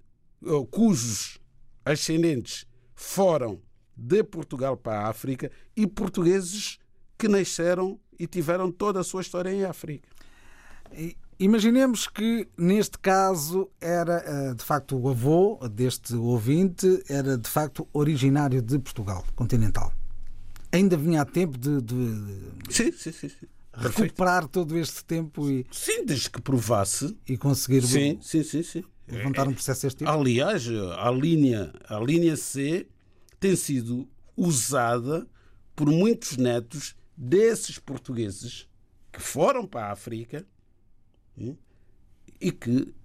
cujos 0.69 1.39
ascendentes 1.83 2.67
foram 2.93 3.59
de 3.95 4.23
Portugal 4.23 4.75
para 4.75 5.01
a 5.01 5.09
África 5.09 5.51
e 5.75 5.85
portugueses 5.87 6.79
que 7.17 7.27
nasceram 7.27 7.99
e 8.19 8.27
tiveram 8.27 8.71
toda 8.71 8.99
a 8.99 9.03
sua 9.03 9.21
história 9.21 9.49
em 9.51 9.63
África. 9.63 10.07
Imaginemos 11.39 12.07
que 12.07 12.47
neste 12.57 12.97
caso 12.99 13.69
era 13.81 14.23
eh, 14.25 14.53
de 14.53 14.63
facto 14.63 14.97
o 14.97 15.09
avô 15.09 15.59
deste 15.69 16.15
ouvinte, 16.15 17.03
era 17.09 17.37
de 17.37 17.49
facto 17.49 17.87
originário 17.91 18.61
de 18.61 18.77
Portugal 18.79 19.25
continental. 19.35 19.91
Ainda 20.71 20.95
vinha 20.95 21.21
a 21.21 21.25
tempo 21.25 21.57
de, 21.57 21.81
de 21.81 21.95
sim, 22.69 22.91
sim, 22.91 23.11
sim, 23.11 23.29
recuperar 23.73 24.47
todo 24.47 24.77
este 24.77 25.03
tempo 25.03 25.49
e. 25.49 25.65
Sim, 25.71 26.05
desde 26.05 26.29
que 26.29 26.41
provasse. 26.41 27.15
E 27.27 27.37
conseguir 27.37 27.81
sim, 27.83 28.19
sim, 28.21 28.43
sim, 28.43 28.63
sim. 28.63 28.83
levantar 29.07 29.47
um 29.47 29.53
processo 29.53 29.83
deste 29.83 29.99
tipo. 29.99 30.09
Aliás, 30.09 30.67
a 30.97 31.11
linha, 31.11 31.73
a 31.89 31.99
linha 31.99 32.35
C 32.35 32.87
tem 33.43 33.57
sido 33.57 34.07
usada 34.37 35.27
por 35.75 35.89
muitos 35.89 36.37
netos 36.37 36.95
desses 37.17 37.77
portugueses 37.77 38.69
que 39.11 39.21
foram 39.21 39.67
para 39.67 39.87
a 39.87 39.91
África 39.91 40.47
hum, 41.37 41.53
e 42.39 42.53
que 42.53 42.95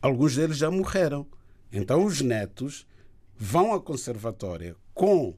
alguns 0.00 0.36
deles 0.36 0.56
já 0.56 0.70
morreram. 0.70 1.26
Então 1.72 2.04
os 2.04 2.20
netos 2.20 2.86
vão 3.36 3.74
à 3.74 3.80
conservatória 3.80 4.76
com 4.94 5.36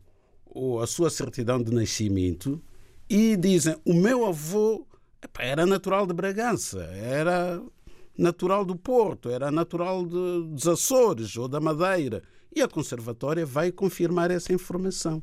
a 0.82 0.86
sua 0.86 1.08
certidão 1.08 1.62
de 1.62 1.72
nascimento 1.72 2.62
e 3.08 3.34
dizem: 3.34 3.80
o 3.82 3.94
meu 3.94 4.26
avô 4.26 4.86
era 5.38 5.64
natural 5.64 6.06
de 6.06 6.12
Bragança, 6.12 6.82
era 6.82 7.62
natural 8.18 8.62
do 8.62 8.76
Porto, 8.76 9.30
era 9.30 9.50
natural 9.50 10.04
de, 10.04 10.48
dos 10.50 10.68
Açores 10.68 11.34
ou 11.34 11.48
da 11.48 11.60
Madeira. 11.60 12.22
E 12.54 12.60
a 12.60 12.68
Conservatória 12.68 13.46
vai 13.46 13.72
confirmar 13.72 14.30
essa 14.30 14.52
informação. 14.52 15.22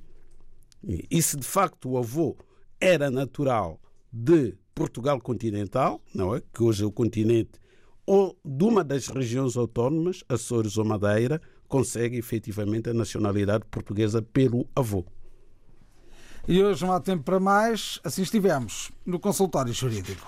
E 0.83 1.21
se 1.21 1.37
de 1.37 1.45
facto 1.45 1.89
o 1.89 1.97
avô 1.97 2.37
era 2.79 3.11
natural 3.11 3.79
de 4.11 4.57
Portugal 4.73 5.19
continental, 5.19 6.01
não 6.13 6.35
é? 6.35 6.41
Que 6.53 6.63
hoje 6.63 6.83
é 6.83 6.87
o 6.87 6.91
continente, 6.91 7.59
ou 8.05 8.35
de 8.43 8.63
uma 8.63 8.83
das 8.83 9.07
regiões 9.07 9.55
autónomas, 9.55 10.23
Açores 10.27 10.77
ou 10.77 10.85
Madeira, 10.85 11.39
consegue 11.67 12.17
efetivamente 12.17 12.89
a 12.89 12.93
nacionalidade 12.93 13.65
portuguesa 13.69 14.21
pelo 14.21 14.67
avô. 14.75 15.05
E 16.47 16.63
hoje 16.63 16.83
não 16.83 16.93
há 16.93 16.99
tempo 16.99 17.23
para 17.23 17.39
mais, 17.39 17.99
assim 18.03 18.23
estivemos 18.23 18.91
no 19.05 19.19
consultório 19.19 19.71
jurídico. 19.71 20.27